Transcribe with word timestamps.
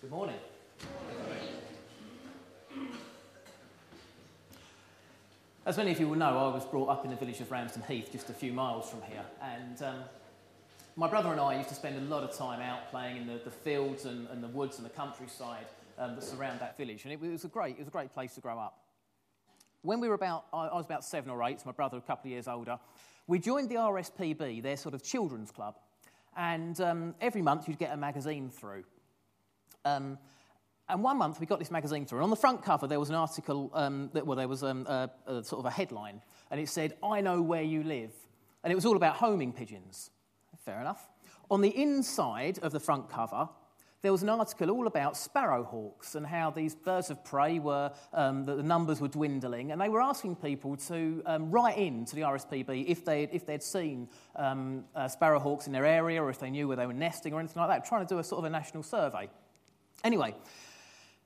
Good 0.00 0.12
morning. 0.12 0.36
As 5.66 5.76
many 5.76 5.90
of 5.90 5.98
you 5.98 6.06
will 6.08 6.16
know, 6.16 6.38
I 6.38 6.54
was 6.54 6.64
brought 6.64 6.88
up 6.88 7.04
in 7.04 7.10
the 7.10 7.16
village 7.16 7.40
of 7.40 7.50
Ramsden 7.50 7.82
Heath, 7.82 8.10
just 8.12 8.30
a 8.30 8.32
few 8.32 8.52
miles 8.52 8.88
from 8.88 9.02
here. 9.02 9.24
And 9.42 9.82
um, 9.82 10.04
my 10.94 11.08
brother 11.08 11.32
and 11.32 11.40
I 11.40 11.56
used 11.56 11.68
to 11.70 11.74
spend 11.74 11.96
a 11.96 12.14
lot 12.14 12.22
of 12.22 12.32
time 12.32 12.60
out 12.60 12.92
playing 12.92 13.16
in 13.16 13.26
the, 13.26 13.40
the 13.44 13.50
fields 13.50 14.04
and, 14.04 14.28
and 14.28 14.40
the 14.40 14.46
woods 14.46 14.76
and 14.76 14.86
the 14.86 14.90
countryside 14.90 15.66
um, 15.98 16.14
that 16.14 16.22
surround 16.22 16.60
that 16.60 16.76
village. 16.76 17.02
And 17.02 17.12
it, 17.12 17.20
was 17.20 17.44
a 17.44 17.48
great, 17.48 17.74
it 17.74 17.80
was 17.80 17.88
a 17.88 17.90
great 17.90 18.14
place 18.14 18.36
to 18.36 18.40
grow 18.40 18.56
up. 18.56 18.78
When 19.82 19.98
we 19.98 20.06
were 20.06 20.14
about, 20.14 20.44
I, 20.52 20.66
I 20.66 20.76
was 20.76 20.86
about 20.86 21.04
seven 21.04 21.28
or 21.28 21.42
eight, 21.42 21.58
so 21.58 21.64
my 21.66 21.72
brother 21.72 21.96
a 21.96 22.02
couple 22.02 22.28
of 22.28 22.30
years 22.30 22.46
older, 22.46 22.78
we 23.26 23.40
joined 23.40 23.68
the 23.68 23.74
RSPB, 23.74 24.62
their 24.62 24.76
sort 24.76 24.94
of 24.94 25.02
children's 25.02 25.50
club. 25.50 25.74
And 26.36 26.80
um, 26.80 27.16
every 27.20 27.42
month 27.42 27.66
you'd 27.66 27.80
get 27.80 27.92
a 27.92 27.96
magazine 27.96 28.48
through. 28.48 28.84
Um, 29.84 30.18
and 30.88 31.02
one 31.02 31.18
month 31.18 31.38
we 31.38 31.46
got 31.46 31.58
this 31.58 31.70
magazine 31.70 32.06
through, 32.06 32.18
and 32.18 32.24
on 32.24 32.30
the 32.30 32.36
front 32.36 32.62
cover 32.62 32.86
there 32.86 32.98
was 32.98 33.10
an 33.10 33.14
article, 33.14 33.70
um, 33.74 34.10
that, 34.14 34.26
well, 34.26 34.36
there 34.36 34.48
was 34.48 34.62
um, 34.62 34.86
a, 34.86 35.10
a, 35.26 35.44
sort 35.44 35.60
of 35.60 35.66
a 35.66 35.70
headline, 35.70 36.22
and 36.50 36.60
it 36.60 36.68
said, 36.68 36.94
I 37.02 37.20
know 37.20 37.42
where 37.42 37.62
you 37.62 37.82
live. 37.82 38.12
And 38.64 38.72
it 38.72 38.74
was 38.74 38.86
all 38.86 38.96
about 38.96 39.16
homing 39.16 39.52
pigeons. 39.52 40.10
Fair 40.64 40.80
enough. 40.80 41.08
On 41.50 41.60
the 41.60 41.68
inside 41.68 42.58
of 42.60 42.72
the 42.72 42.80
front 42.80 43.08
cover, 43.08 43.48
there 44.00 44.12
was 44.12 44.22
an 44.22 44.28
article 44.28 44.70
all 44.70 44.86
about 44.86 45.14
sparrowhawks 45.14 46.14
and 46.14 46.24
how 46.26 46.50
these 46.50 46.74
birds 46.74 47.10
of 47.10 47.24
prey 47.24 47.58
were, 47.58 47.92
um, 48.12 48.44
the 48.44 48.62
numbers 48.62 49.00
were 49.00 49.08
dwindling. 49.08 49.72
And 49.72 49.80
they 49.80 49.88
were 49.88 50.00
asking 50.00 50.36
people 50.36 50.76
to 50.76 51.22
um, 51.26 51.50
write 51.50 51.78
in 51.78 52.04
to 52.04 52.14
the 52.14 52.22
RSPB 52.22 52.86
if 52.86 53.04
they'd, 53.04 53.30
if 53.32 53.44
they'd 53.44 53.62
seen 53.62 54.08
um, 54.36 54.84
uh, 54.94 55.08
sparrowhawks 55.08 55.66
in 55.66 55.72
their 55.72 55.86
area 55.86 56.22
or 56.22 56.30
if 56.30 56.38
they 56.38 56.50
knew 56.50 56.68
where 56.68 56.76
they 56.76 56.86
were 56.86 56.92
nesting 56.92 57.32
or 57.32 57.40
anything 57.40 57.60
like 57.60 57.70
that, 57.70 57.88
trying 57.88 58.06
to 58.06 58.14
do 58.14 58.18
a 58.18 58.24
sort 58.24 58.38
of 58.38 58.44
a 58.44 58.50
national 58.50 58.84
survey. 58.84 59.28
Anyway, 60.04 60.34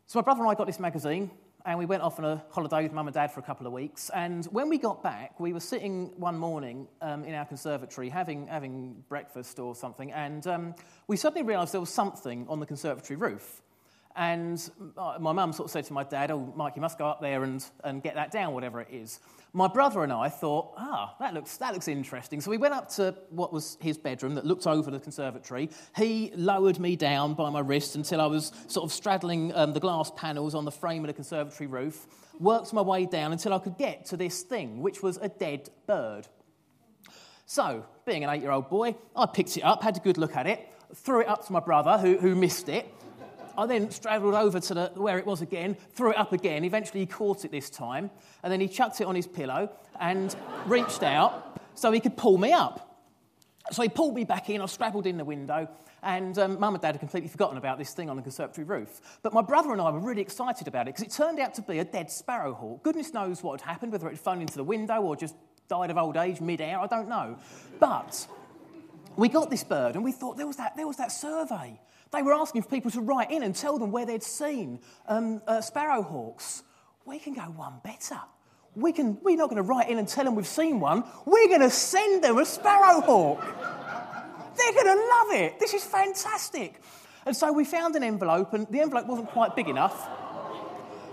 so 0.06 0.18
my 0.18 0.22
brother 0.22 0.40
and 0.40 0.50
I 0.50 0.54
got 0.54 0.66
this 0.66 0.80
magazine, 0.80 1.30
and 1.66 1.78
we 1.78 1.84
went 1.84 2.02
off 2.02 2.18
on 2.18 2.24
a 2.24 2.42
holiday 2.50 2.82
with 2.82 2.92
mum 2.92 3.06
and 3.06 3.14
dad 3.14 3.30
for 3.30 3.40
a 3.40 3.42
couple 3.42 3.66
of 3.66 3.72
weeks. 3.72 4.10
And 4.14 4.46
when 4.46 4.68
we 4.68 4.78
got 4.78 5.02
back, 5.02 5.38
we 5.38 5.52
were 5.52 5.60
sitting 5.60 6.12
one 6.16 6.38
morning 6.38 6.88
um, 7.02 7.24
in 7.24 7.34
our 7.34 7.44
conservatory 7.44 8.08
having, 8.08 8.46
having 8.46 9.04
breakfast 9.08 9.58
or 9.58 9.74
something, 9.74 10.10
and 10.12 10.46
um, 10.46 10.74
we 11.06 11.16
suddenly 11.18 11.46
realised 11.46 11.74
there 11.74 11.80
was 11.80 11.90
something 11.90 12.46
on 12.48 12.60
the 12.60 12.66
conservatory 12.66 13.16
roof. 13.16 13.60
And 14.14 14.70
my 14.96 15.32
mum 15.32 15.52
sort 15.52 15.66
of 15.66 15.70
said 15.70 15.84
to 15.86 15.92
my 15.92 16.04
dad, 16.04 16.30
Oh, 16.30 16.52
Mike, 16.56 16.74
you 16.76 16.82
must 16.82 16.98
go 16.98 17.06
up 17.06 17.20
there 17.20 17.44
and, 17.44 17.64
and 17.84 18.02
get 18.02 18.14
that 18.14 18.30
down, 18.30 18.52
whatever 18.52 18.80
it 18.80 18.88
is. 18.90 19.20
My 19.54 19.68
brother 19.68 20.02
and 20.02 20.12
I 20.12 20.28
thought, 20.28 20.74
Ah, 20.76 21.14
that 21.20 21.34
looks, 21.34 21.56
that 21.58 21.72
looks 21.72 21.88
interesting. 21.88 22.40
So 22.40 22.50
we 22.50 22.58
went 22.58 22.74
up 22.74 22.88
to 22.90 23.14
what 23.30 23.52
was 23.52 23.78
his 23.80 23.96
bedroom 23.96 24.34
that 24.34 24.44
looked 24.44 24.66
over 24.66 24.90
the 24.90 25.00
conservatory. 25.00 25.70
He 25.96 26.32
lowered 26.34 26.78
me 26.78 26.96
down 26.96 27.34
by 27.34 27.50
my 27.50 27.60
wrist 27.60 27.96
until 27.96 28.20
I 28.20 28.26
was 28.26 28.52
sort 28.66 28.84
of 28.84 28.92
straddling 28.92 29.54
um, 29.54 29.72
the 29.72 29.80
glass 29.80 30.10
panels 30.16 30.54
on 30.54 30.64
the 30.64 30.70
frame 30.70 31.04
of 31.04 31.08
the 31.08 31.14
conservatory 31.14 31.66
roof, 31.66 32.06
worked 32.38 32.72
my 32.72 32.82
way 32.82 33.06
down 33.06 33.32
until 33.32 33.52
I 33.52 33.58
could 33.58 33.78
get 33.78 34.06
to 34.06 34.16
this 34.16 34.42
thing, 34.42 34.80
which 34.80 35.02
was 35.02 35.18
a 35.18 35.28
dead 35.28 35.70
bird. 35.86 36.26
So, 37.46 37.84
being 38.06 38.24
an 38.24 38.30
eight 38.30 38.40
year 38.40 38.50
old 38.50 38.70
boy, 38.70 38.96
I 39.14 39.26
picked 39.26 39.56
it 39.56 39.62
up, 39.62 39.82
had 39.82 39.96
a 39.96 40.00
good 40.00 40.16
look 40.16 40.36
at 40.36 40.46
it, 40.46 40.66
threw 40.94 41.20
it 41.20 41.28
up 41.28 41.46
to 41.46 41.52
my 41.52 41.60
brother, 41.60 41.98
who, 41.98 42.16
who 42.16 42.34
missed 42.34 42.68
it. 42.68 42.86
I 43.56 43.66
then 43.66 43.90
straddled 43.90 44.34
over 44.34 44.60
to 44.60 44.74
the, 44.74 44.92
where 44.94 45.18
it 45.18 45.26
was 45.26 45.42
again, 45.42 45.76
threw 45.94 46.10
it 46.10 46.18
up 46.18 46.32
again. 46.32 46.64
Eventually, 46.64 47.00
he 47.00 47.06
caught 47.06 47.44
it 47.44 47.50
this 47.50 47.70
time, 47.70 48.10
and 48.42 48.52
then 48.52 48.60
he 48.60 48.68
chucked 48.68 49.00
it 49.00 49.06
on 49.06 49.14
his 49.14 49.26
pillow 49.26 49.70
and 50.00 50.34
reached 50.66 51.02
out 51.02 51.60
so 51.74 51.92
he 51.92 52.00
could 52.00 52.16
pull 52.16 52.38
me 52.38 52.52
up. 52.52 52.88
So 53.70 53.82
he 53.82 53.88
pulled 53.88 54.14
me 54.14 54.24
back 54.24 54.50
in. 54.50 54.60
I 54.60 54.66
scrabbled 54.66 55.06
in 55.06 55.16
the 55.16 55.24
window, 55.24 55.68
and 56.02 56.36
um, 56.38 56.58
mum 56.58 56.74
and 56.74 56.82
dad 56.82 56.92
had 56.92 57.00
completely 57.00 57.28
forgotten 57.28 57.56
about 57.58 57.78
this 57.78 57.94
thing 57.94 58.10
on 58.10 58.16
the 58.16 58.22
conservatory 58.22 58.64
roof. 58.64 59.00
But 59.22 59.32
my 59.32 59.42
brother 59.42 59.72
and 59.72 59.80
I 59.80 59.90
were 59.90 60.00
really 60.00 60.22
excited 60.22 60.66
about 60.66 60.88
it 60.88 60.94
because 60.94 61.04
it 61.04 61.16
turned 61.16 61.38
out 61.38 61.54
to 61.54 61.62
be 61.62 61.78
a 61.78 61.84
dead 61.84 62.08
sparrowhawk. 62.10 62.82
Goodness 62.82 63.14
knows 63.14 63.42
what 63.42 63.60
had 63.60 63.68
happened, 63.68 63.92
whether 63.92 64.08
it 64.08 64.12
had 64.12 64.20
flown 64.20 64.40
into 64.40 64.56
the 64.56 64.64
window 64.64 65.00
or 65.00 65.14
just 65.14 65.36
died 65.68 65.90
of 65.90 65.96
old 65.96 66.16
age 66.16 66.40
mid-air, 66.40 66.78
I 66.78 66.86
don't 66.86 67.08
know. 67.08 67.38
But 67.78 68.26
we 69.16 69.28
got 69.28 69.50
this 69.50 69.64
bird, 69.64 69.94
and 69.94 70.04
we 70.04 70.12
thought 70.12 70.36
there 70.36 70.46
was 70.46 70.56
that, 70.56 70.76
there 70.76 70.86
was 70.86 70.96
that 70.96 71.12
survey. 71.12 71.80
They 72.12 72.22
were 72.22 72.34
asking 72.34 72.62
for 72.62 72.68
people 72.68 72.90
to 72.90 73.00
write 73.00 73.30
in 73.30 73.42
and 73.42 73.54
tell 73.54 73.78
them 73.78 73.90
where 73.90 74.04
they'd 74.04 74.22
seen 74.22 74.80
um, 75.08 75.40
uh, 75.46 75.58
sparrowhawks. 75.58 76.62
We 77.06 77.18
can 77.18 77.32
go 77.32 77.42
one 77.42 77.80
better. 77.82 78.20
We 78.74 78.92
can, 78.92 79.18
we're 79.22 79.36
not 79.36 79.48
going 79.48 79.56
to 79.56 79.68
write 79.68 79.88
in 79.88 79.98
and 79.98 80.06
tell 80.06 80.24
them 80.24 80.34
we've 80.34 80.46
seen 80.46 80.78
one. 80.78 81.04
We're 81.24 81.48
going 81.48 81.60
to 81.60 81.70
send 81.70 82.22
them 82.22 82.38
a 82.38 82.42
sparrowhawk. 82.42 83.40
They're 84.56 84.72
going 84.72 84.96
to 84.96 85.06
love 85.06 85.42
it. 85.42 85.58
This 85.58 85.72
is 85.72 85.84
fantastic. 85.84 86.80
And 87.24 87.36
so 87.36 87.52
we 87.52 87.64
found 87.64 87.96
an 87.96 88.02
envelope, 88.02 88.52
and 88.52 88.66
the 88.68 88.80
envelope 88.80 89.06
wasn't 89.06 89.28
quite 89.28 89.56
big 89.56 89.68
enough. 89.68 90.08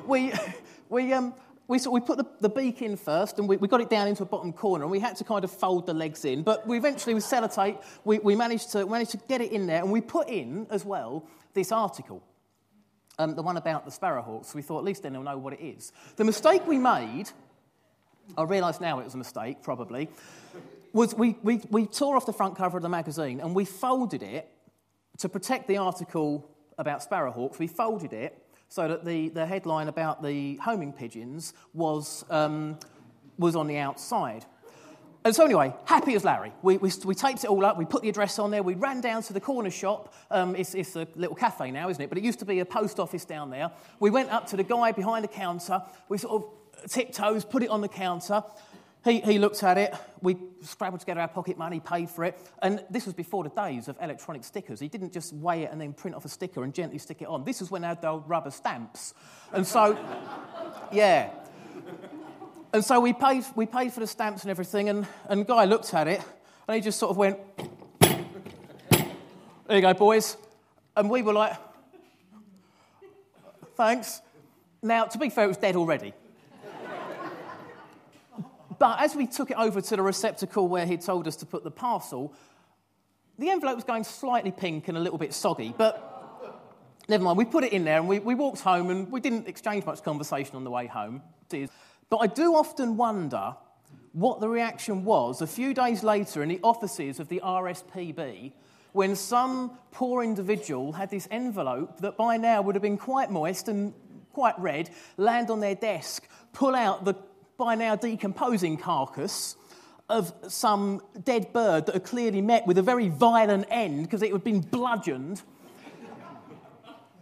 We, 0.06 0.34
we, 0.90 1.14
um, 1.14 1.34
we, 1.70 1.78
so 1.78 1.92
we 1.92 2.00
put 2.00 2.18
the, 2.18 2.26
the, 2.42 2.50
beak 2.50 2.82
in 2.82 2.98
first 2.98 3.38
and 3.38 3.48
we, 3.48 3.56
we, 3.58 3.68
got 3.68 3.80
it 3.80 3.92
down 3.92 4.08
into 4.08 4.24
a 4.24 4.26
bottom 4.26 4.52
corner 4.52 4.84
and 4.84 4.92
we 4.92 5.00
had 5.00 5.16
to 5.18 5.24
kind 5.24 5.44
of 5.44 5.52
fold 5.52 5.86
the 5.86 5.94
legs 5.94 6.26
in. 6.26 6.42
But 6.42 6.66
we 6.68 6.78
eventually, 6.78 7.14
with 7.14 7.24
sellotape, 7.24 7.84
we, 8.04 8.18
we 8.18 8.36
managed, 8.36 8.72
to, 8.72 8.88
managed 8.88 9.12
to 9.12 9.18
get 9.30 9.40
it 9.40 9.52
in 9.52 9.68
there 9.68 9.84
and 9.84 9.92
we 9.92 10.02
put 10.02 10.28
in 10.30 10.66
as 10.72 10.84
well 10.84 11.28
this 11.54 11.72
article, 11.72 12.24
um, 13.20 13.36
the 13.36 13.44
one 13.44 13.56
about 13.56 13.86
the 13.86 13.92
sparrowhawks. 13.92 14.56
We 14.56 14.64
thought 14.64 14.80
at 14.80 14.84
least 14.84 15.04
then 15.04 15.14
they'll 15.14 15.22
know 15.22 15.38
what 15.38 15.54
it 15.54 15.62
is. 15.62 15.92
The 16.16 16.24
mistake 16.24 16.66
we 16.66 16.80
made, 16.80 17.26
I 18.36 18.44
realise 18.44 18.82
now 18.82 19.00
it 19.00 19.04
was 19.04 19.14
a 19.14 19.20
mistake, 19.20 19.62
probably, 19.62 20.10
was 20.92 21.14
we, 21.14 21.38
we, 21.44 21.62
we 21.70 21.86
tore 21.86 22.18
off 22.18 22.26
the 22.26 22.34
front 22.34 22.58
cover 22.58 22.78
of 22.78 22.82
the 22.82 22.90
magazine 22.90 23.40
and 23.40 23.54
we 23.54 23.64
folded 23.64 24.24
it 24.24 24.50
to 25.20 25.30
protect 25.30 25.68
the 25.68 25.78
article 25.78 26.50
about 26.80 27.08
sparrowhawks. 27.08 27.60
We 27.60 27.68
folded 27.68 28.12
it 28.12 28.44
so 28.70 28.88
that 28.88 29.04
the, 29.04 29.30
the 29.30 29.46
headline 29.46 29.88
about 29.88 30.24
the 30.24 30.56
homing 30.58 30.94
pigeons 30.94 31.54
was, 31.74 32.24
um, 32.30 32.78
was 33.38 33.56
on 33.56 33.68
the 33.68 33.78
outside. 33.78 34.46
And 35.26 35.36
so, 35.36 35.44
anyway, 35.44 35.74
happy 35.84 36.16
as 36.16 36.24
Larry. 36.24 36.54
We, 36.62 36.78
we, 36.78 36.92
we, 37.04 37.14
taped 37.14 37.44
it 37.44 37.50
all 37.50 37.66
up, 37.66 37.78
we 37.78 37.84
put 37.84 38.04
the 38.04 38.10
address 38.10 38.40
on 38.40 38.52
there, 38.52 38.64
we 38.64 38.76
ran 38.76 39.02
down 39.02 39.22
to 39.24 39.34
the 39.34 39.42
corner 39.42 39.70
shop. 39.70 40.14
Um, 40.32 40.56
it's, 40.56 40.74
it's 40.76 40.96
a 40.96 41.08
little 41.16 41.36
cafe 41.36 41.72
now, 41.72 41.90
isn't 41.90 42.02
it? 42.02 42.08
But 42.08 42.18
it 42.18 42.24
used 42.24 42.40
to 42.40 42.46
be 42.46 42.60
a 42.60 42.66
post 42.66 43.00
office 43.00 43.26
down 43.26 43.50
there. 43.50 43.70
We 44.00 44.12
went 44.12 44.30
up 44.30 44.48
to 44.48 44.58
the 44.58 44.64
guy 44.64 44.94
behind 44.94 45.26
the 45.26 45.30
counter, 45.30 45.82
we 46.08 46.18
sort 46.18 46.44
of 46.44 46.90
tiptoes, 46.90 47.44
put 47.44 47.64
it 47.64 47.70
on 47.70 47.82
the 47.82 47.90
counter, 47.90 48.42
he, 49.06 49.22
he 49.22 49.40
looked 49.40 49.64
at 49.64 49.78
it, 49.78 49.96
we 50.22 50.36
scrabbled 50.62 51.00
together 51.00 51.22
our 51.22 51.28
pocket 51.30 51.58
money, 51.58 51.80
paid 51.80 52.10
for 52.10 52.26
it, 52.26 52.38
and 52.62 52.84
this 52.90 53.06
was 53.06 53.14
before 53.14 53.44
the 53.46 53.50
days 53.50 53.88
of 53.88 53.96
electronic 54.02 54.44
stickers. 54.44 54.80
He 54.80 54.90
didn't 54.90 55.14
just 55.14 55.32
weigh 55.34 55.64
it 55.64 55.72
and 55.72 55.80
then 55.80 55.94
print 55.94 56.16
off 56.16 56.26
a 56.26 56.30
sticker 56.30 56.64
and 56.64 56.74
gently 56.74 56.98
stick 56.98 57.22
it 57.22 57.28
on. 57.28 57.46
This 57.46 57.62
is 57.62 57.72
when 57.72 57.84
they 57.84 57.88
had 57.88 58.02
the 58.02 58.10
old 58.10 58.28
rubber 58.28 58.52
stamps. 58.52 59.14
And 59.54 59.66
so, 59.66 59.98
yeah. 60.92 61.30
And 62.74 62.84
so 62.84 63.00
we 63.00 63.14
paid, 63.14 63.46
we 63.56 63.66
paid 63.66 63.94
for 63.94 64.02
the 64.02 64.08
stamps 64.08 64.44
and 64.44 64.52
everything, 64.52 64.90
and, 64.90 65.08
and 65.30 65.48
Guy 65.48 65.64
looked 65.64 65.94
at 65.94 66.08
it, 66.08 66.22
and 66.68 66.76
he 66.76 66.82
just 66.82 67.00
sort 67.00 67.12
of 67.12 67.18
went, 67.18 67.40
There 68.00 69.78
you 69.78 69.82
go, 69.82 69.94
boys. 69.94 70.36
And 70.98 71.10
we 71.10 71.22
were 71.22 71.34
like, 71.34 71.54
Thanks. 73.76 74.22
Now, 74.84 75.06
to 75.06 75.18
be 75.18 75.30
fair, 75.30 75.46
it 75.46 75.48
was 75.48 75.58
dead 75.58 75.78
already. 75.78 76.14
But 78.80 79.02
as 79.02 79.16
we 79.16 79.28
took 79.28 79.52
it 79.52 79.58
over 79.58 79.82
to 79.82 79.96
the 79.96 80.02
receptacle 80.02 80.68
where 80.68 80.86
he 80.86 80.98
told 80.98 81.28
us 81.28 81.36
to 81.38 81.46
put 81.46 81.64
the 81.64 81.72
parcel, 81.72 82.34
the 83.38 83.50
envelope 83.50 83.76
was 83.76 83.84
going 83.84 84.06
slightly 84.06 84.52
pink 84.52 84.88
and 84.88 84.98
a 84.98 85.02
little 85.02 85.18
bit 85.18 85.34
soggy. 85.34 85.74
But 85.78 86.06
never 87.10 87.24
mind, 87.24 87.38
we 87.38 87.46
put 87.46 87.66
it 87.66 87.74
in 87.74 87.84
there 87.84 87.98
and 87.98 88.08
we, 88.08 88.20
we 88.20 88.36
walked 88.36 88.62
home 88.62 88.90
and 88.90 89.12
we 89.12 89.20
didn't 89.20 89.48
exchange 89.48 89.86
much 89.86 90.02
conversation 90.02 90.56
on 90.56 90.64
the 90.64 90.72
way 90.72 90.88
home. 90.88 91.22
But 92.10 92.18
I 92.18 92.28
do 92.28 92.56
often 92.56 92.96
wonder 92.96 93.56
what 94.14 94.40
the 94.40 94.50
reaction 94.50 95.04
was 95.04 95.42
a 95.42 95.48
few 95.48 95.74
days 95.74 96.04
later 96.04 96.42
in 96.42 96.50
the 96.50 96.60
offices 96.64 97.20
of 97.20 97.28
the 97.28 97.42
RSPB 97.44 98.54
when 98.94 99.16
some 99.16 99.78
poor 99.92 100.24
individual 100.24 100.94
had 100.94 101.10
this 101.10 101.28
envelope 101.30 102.00
that 102.00 102.18
by 102.18 102.38
now 102.38 102.62
would 102.62 102.76
have 102.76 102.82
been 102.82 102.98
quite 102.98 103.30
moist 103.30 103.68
and 103.68 103.94
quite 104.34 104.58
red 104.60 104.90
land 105.18 105.52
on 105.52 105.60
their 105.60 105.76
desk, 105.76 106.28
pull 106.54 106.76
out 106.76 107.06
the 107.06 107.14
by 107.60 107.76
now 107.76 107.96
decomposing 107.96 108.78
carcass 108.78 109.58
of 110.08 110.34
some 110.48 111.02
dead 111.24 111.52
bird 111.54 111.86
that 111.86 111.94
had 111.94 112.06
clearly 112.06 112.42
met 112.42 112.66
with 112.66 112.78
a 112.78 112.82
very 112.82 113.10
violent 113.10 113.66
end 113.70 114.04
because 114.04 114.24
it 114.24 114.32
had 114.32 114.44
been 114.46 114.62
bludgeoned, 114.62 115.44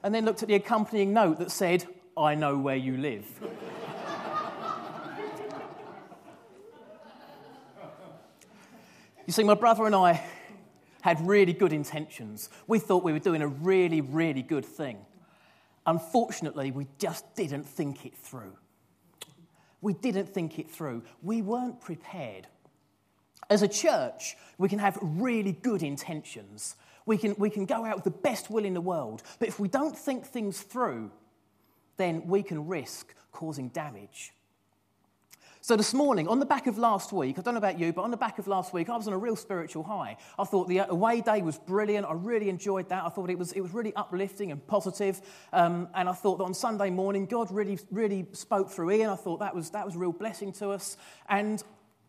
and 0.04 0.14
then 0.16 0.24
looked 0.24 0.44
at 0.44 0.48
the 0.48 0.54
accompanying 0.54 1.12
note 1.12 1.40
that 1.40 1.50
said, 1.52 1.86
I 2.16 2.36
know 2.36 2.56
where 2.58 2.76
you 2.76 2.96
live. 2.98 3.26
you 9.26 9.34
see, 9.34 9.44
my 9.44 9.56
brother 9.56 9.88
and 9.88 9.96
I 9.96 10.24
had 11.02 11.20
really 11.28 11.54
good 11.54 11.74
intentions. 11.74 12.50
We 12.68 12.78
thought 12.78 13.04
we 13.04 13.12
were 13.12 13.20
doing 13.20 13.42
a 13.42 13.48
really, 13.48 14.02
really 14.02 14.44
good 14.44 14.66
thing. 14.66 15.00
Unfortunately, 15.88 16.70
we 16.72 16.86
just 17.00 17.36
didn't 17.36 17.64
think 17.64 18.06
it 18.06 18.16
through. 18.16 18.56
We 19.82 19.94
didn't 19.94 20.30
think 20.30 20.60
it 20.60 20.70
through. 20.70 21.04
We 21.22 21.42
weren't 21.42 21.82
prepared. 21.82 22.48
As 23.50 23.62
a 23.62 23.68
church, 23.68 24.36
we 24.58 24.68
can 24.70 24.80
have 24.80 24.98
really 25.02 25.54
good 25.54 25.84
intentions. 25.84 26.76
We 27.06 27.18
can, 27.18 27.36
we 27.38 27.50
can 27.50 27.66
go 27.66 27.86
out 27.86 27.96
with 27.96 28.04
the 28.04 28.12
best 28.12 28.50
will 28.50 28.66
in 28.66 28.74
the 28.74 28.82
world, 28.82 29.24
but 29.40 29.48
if 29.48 29.60
we 29.60 29.70
don't 29.70 29.98
think 29.98 30.26
things 30.26 30.62
through, 30.62 31.12
then 31.96 32.28
we 32.28 32.44
can 32.44 32.68
risk 32.68 33.14
causing 33.32 33.70
damage. 33.70 34.34
So, 35.68 35.76
this 35.76 35.94
morning, 35.94 36.30
on 36.30 36.40
the 36.40 36.46
back 36.46 36.66
of 36.68 36.78
last 36.78 37.12
week, 37.12 37.38
I 37.38 37.42
don't 37.42 37.54
know 37.54 37.58
about 37.58 37.78
you, 37.78 37.92
but 37.92 38.04
on 38.04 38.10
the 38.10 38.16
back 38.16 38.40
of 38.40 38.48
last 38.48 38.74
week, 38.74 38.88
I 38.88 38.96
was 38.96 39.06
on 39.06 39.14
a 39.14 39.18
real 39.18 39.36
spiritual 39.36 39.84
high. 39.84 40.16
I 40.40 40.46
thought 40.46 40.70
the 40.70 40.78
away 40.78 41.20
day 41.20 41.42
was 41.42 41.58
brilliant. 41.58 42.06
I 42.06 42.14
really 42.14 42.48
enjoyed 42.48 42.88
that. 42.88 43.04
I 43.04 43.10
thought 43.10 43.30
it 43.30 43.38
was, 43.38 43.52
it 43.52 43.60
was 43.60 43.74
really 43.74 43.94
uplifting 43.94 44.54
and 44.54 44.66
positive. 44.66 45.20
Um, 45.52 45.90
and 45.94 46.08
I 46.08 46.14
thought 46.14 46.38
that 46.38 46.46
on 46.46 46.54
Sunday 46.54 46.90
morning, 46.90 47.26
God 47.26 47.52
really, 47.52 47.80
really 47.92 48.28
spoke 48.32 48.72
through 48.72 48.92
Ian. 48.92 49.10
I 49.10 49.18
thought 49.18 49.42
that 49.42 49.54
was, 49.54 49.72
that 49.72 49.86
was 49.86 49.96
a 49.96 50.00
real 50.00 50.14
blessing 50.14 50.54
to 50.54 50.70
us. 50.70 50.96
And 51.28 51.62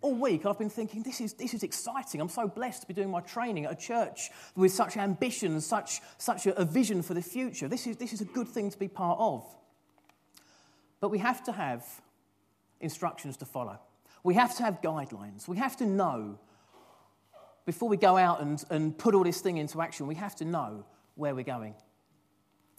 all 0.02 0.14
week 0.14 0.46
I've 0.46 0.56
been 0.56 0.70
thinking, 0.70 1.02
this 1.02 1.20
is, 1.20 1.32
this 1.32 1.52
is 1.52 1.64
exciting. 1.64 2.20
I'm 2.20 2.28
so 2.28 2.46
blessed 2.46 2.82
to 2.82 2.86
be 2.86 2.94
doing 2.94 3.10
my 3.10 3.22
training 3.22 3.64
at 3.64 3.72
a 3.72 3.74
church 3.74 4.30
with 4.54 4.70
such 4.70 4.96
ambition 4.96 5.50
and 5.50 5.64
such, 5.64 6.00
such 6.16 6.46
a, 6.46 6.56
a 6.56 6.64
vision 6.64 7.02
for 7.02 7.14
the 7.14 7.22
future. 7.22 7.66
This 7.66 7.88
is, 7.88 7.96
this 7.96 8.12
is 8.12 8.20
a 8.20 8.26
good 8.26 8.46
thing 8.46 8.70
to 8.70 8.78
be 8.78 8.86
part 8.86 9.18
of. 9.18 9.44
But 11.00 11.08
we 11.08 11.18
have 11.18 11.42
to 11.42 11.50
have 11.50 11.84
instructions 12.80 13.36
to 13.38 13.44
follow. 13.44 13.78
We 14.22 14.34
have 14.34 14.56
to 14.56 14.62
have 14.62 14.80
guidelines. 14.80 15.48
We 15.48 15.56
have 15.58 15.76
to 15.76 15.86
know, 15.86 16.38
before 17.66 17.88
we 17.88 17.96
go 17.96 18.16
out 18.16 18.40
and, 18.40 18.62
and 18.70 18.96
put 18.96 19.14
all 19.14 19.24
this 19.24 19.40
thing 19.40 19.56
into 19.56 19.80
action, 19.80 20.06
we 20.06 20.16
have 20.16 20.36
to 20.36 20.44
know 20.44 20.84
where 21.14 21.34
we're 21.34 21.44
going. 21.44 21.74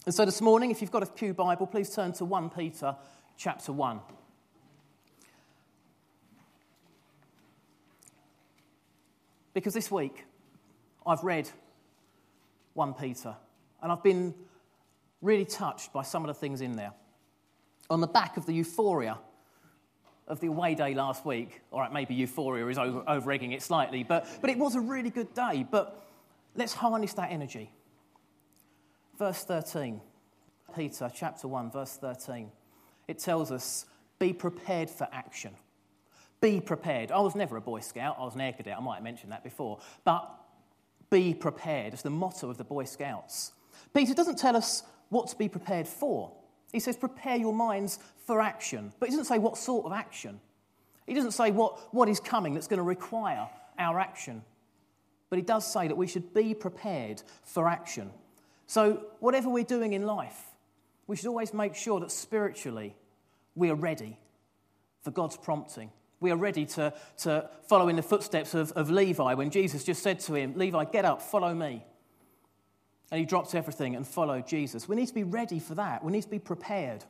And 0.06 0.14
so 0.14 0.24
this 0.24 0.40
morning, 0.40 0.70
if 0.70 0.80
you've 0.80 0.90
got 0.90 1.02
a 1.02 1.06
Pew 1.06 1.34
Bible, 1.34 1.66
please 1.66 1.94
turn 1.94 2.12
to 2.14 2.24
1 2.24 2.50
Peter 2.50 2.96
chapter 3.36 3.72
1. 3.72 4.00
Because 9.52 9.74
this 9.74 9.90
week, 9.90 10.24
I've 11.06 11.22
read 11.24 11.50
1 12.74 12.94
Peter, 12.94 13.36
and 13.82 13.90
I've 13.90 14.02
been 14.02 14.34
really 15.20 15.44
touched 15.44 15.92
by 15.92 16.02
some 16.02 16.22
of 16.22 16.28
the 16.28 16.34
things 16.34 16.60
in 16.60 16.76
there. 16.76 16.92
On 17.90 18.00
the 18.00 18.06
back 18.06 18.36
of 18.36 18.46
the 18.46 18.54
euphoria 18.54 19.18
of 20.30 20.40
the 20.40 20.46
away 20.46 20.74
day 20.74 20.94
last 20.94 21.26
week. 21.26 21.60
All 21.72 21.80
right, 21.80 21.92
maybe 21.92 22.14
euphoria 22.14 22.66
is 22.68 22.78
over, 22.78 23.02
over 23.06 23.32
egging 23.32 23.52
it 23.52 23.62
slightly, 23.62 24.04
but, 24.04 24.26
but 24.40 24.48
it 24.48 24.56
was 24.56 24.76
a 24.76 24.80
really 24.80 25.10
good 25.10 25.34
day. 25.34 25.66
But 25.68 26.06
let's 26.54 26.72
harness 26.72 27.12
that 27.14 27.30
energy. 27.32 27.70
Verse 29.18 29.44
13, 29.44 30.00
Peter 30.74 31.10
chapter 31.12 31.48
1, 31.48 31.72
verse 31.72 31.96
13. 31.96 32.50
It 33.08 33.18
tells 33.18 33.50
us, 33.50 33.86
be 34.18 34.32
prepared 34.32 34.88
for 34.88 35.08
action. 35.12 35.52
Be 36.40 36.60
prepared. 36.60 37.10
I 37.10 37.20
was 37.20 37.34
never 37.34 37.56
a 37.56 37.60
Boy 37.60 37.80
Scout, 37.80 38.16
I 38.18 38.24
was 38.24 38.34
an 38.34 38.40
Air 38.40 38.52
Cadet, 38.52 38.76
I 38.78 38.80
might 38.80 38.94
have 38.94 39.04
mentioned 39.04 39.32
that 39.32 39.42
before. 39.42 39.80
But 40.04 40.30
be 41.10 41.34
prepared 41.34 41.92
is 41.92 42.02
the 42.02 42.10
motto 42.10 42.48
of 42.48 42.56
the 42.56 42.64
Boy 42.64 42.84
Scouts. 42.84 43.52
Peter 43.92 44.14
doesn't 44.14 44.38
tell 44.38 44.56
us 44.56 44.84
what 45.08 45.28
to 45.28 45.36
be 45.36 45.48
prepared 45.48 45.88
for. 45.88 46.32
He 46.72 46.80
says, 46.80 46.96
prepare 46.96 47.36
your 47.36 47.52
minds 47.52 47.98
for 48.26 48.40
action. 48.40 48.92
But 49.00 49.08
he 49.08 49.16
doesn't 49.16 49.26
say 49.32 49.38
what 49.38 49.56
sort 49.56 49.86
of 49.86 49.92
action. 49.92 50.40
He 51.06 51.14
doesn't 51.14 51.32
say 51.32 51.50
what, 51.50 51.92
what 51.92 52.08
is 52.08 52.20
coming 52.20 52.54
that's 52.54 52.68
going 52.68 52.78
to 52.78 52.84
require 52.84 53.48
our 53.78 53.98
action. 53.98 54.42
But 55.28 55.38
he 55.38 55.42
does 55.42 55.70
say 55.70 55.88
that 55.88 55.96
we 55.96 56.06
should 56.06 56.32
be 56.32 56.54
prepared 56.54 57.22
for 57.42 57.68
action. 57.68 58.10
So, 58.66 59.06
whatever 59.18 59.48
we're 59.48 59.64
doing 59.64 59.94
in 59.94 60.06
life, 60.06 60.38
we 61.06 61.16
should 61.16 61.26
always 61.26 61.52
make 61.52 61.74
sure 61.74 61.98
that 62.00 62.12
spiritually 62.12 62.94
we 63.56 63.70
are 63.70 63.74
ready 63.74 64.16
for 65.02 65.10
God's 65.10 65.36
prompting. 65.36 65.90
We 66.20 66.30
are 66.30 66.36
ready 66.36 66.66
to, 66.66 66.92
to 67.18 67.50
follow 67.68 67.88
in 67.88 67.96
the 67.96 68.02
footsteps 68.02 68.54
of, 68.54 68.70
of 68.72 68.90
Levi 68.90 69.34
when 69.34 69.50
Jesus 69.50 69.82
just 69.82 70.02
said 70.02 70.20
to 70.20 70.34
him, 70.34 70.54
Levi, 70.56 70.84
get 70.84 71.04
up, 71.04 71.22
follow 71.22 71.52
me 71.54 71.84
and 73.10 73.18
he 73.18 73.26
dropped 73.26 73.54
everything 73.54 73.96
and 73.96 74.06
followed 74.06 74.46
Jesus. 74.46 74.88
We 74.88 74.96
need 74.96 75.08
to 75.08 75.14
be 75.14 75.24
ready 75.24 75.58
for 75.58 75.74
that. 75.74 76.04
We 76.04 76.12
need 76.12 76.22
to 76.22 76.28
be 76.28 76.38
prepared. 76.38 77.04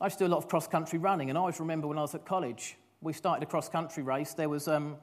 I 0.00 0.06
used 0.06 0.18
to 0.18 0.24
do 0.24 0.28
a 0.30 0.32
lot 0.32 0.38
of 0.38 0.48
cross 0.48 0.68
country 0.68 0.98
running, 0.98 1.28
and 1.28 1.36
I 1.36 1.40
always 1.40 1.58
remember 1.58 1.88
when 1.88 1.98
I 1.98 2.02
was 2.02 2.14
at 2.14 2.24
college, 2.24 2.76
we 3.00 3.12
started 3.12 3.42
a 3.42 3.46
cross 3.46 3.68
country 3.68 4.02
race. 4.02 4.34
There 4.34 4.48
was 4.48 4.68
um, 4.68 4.96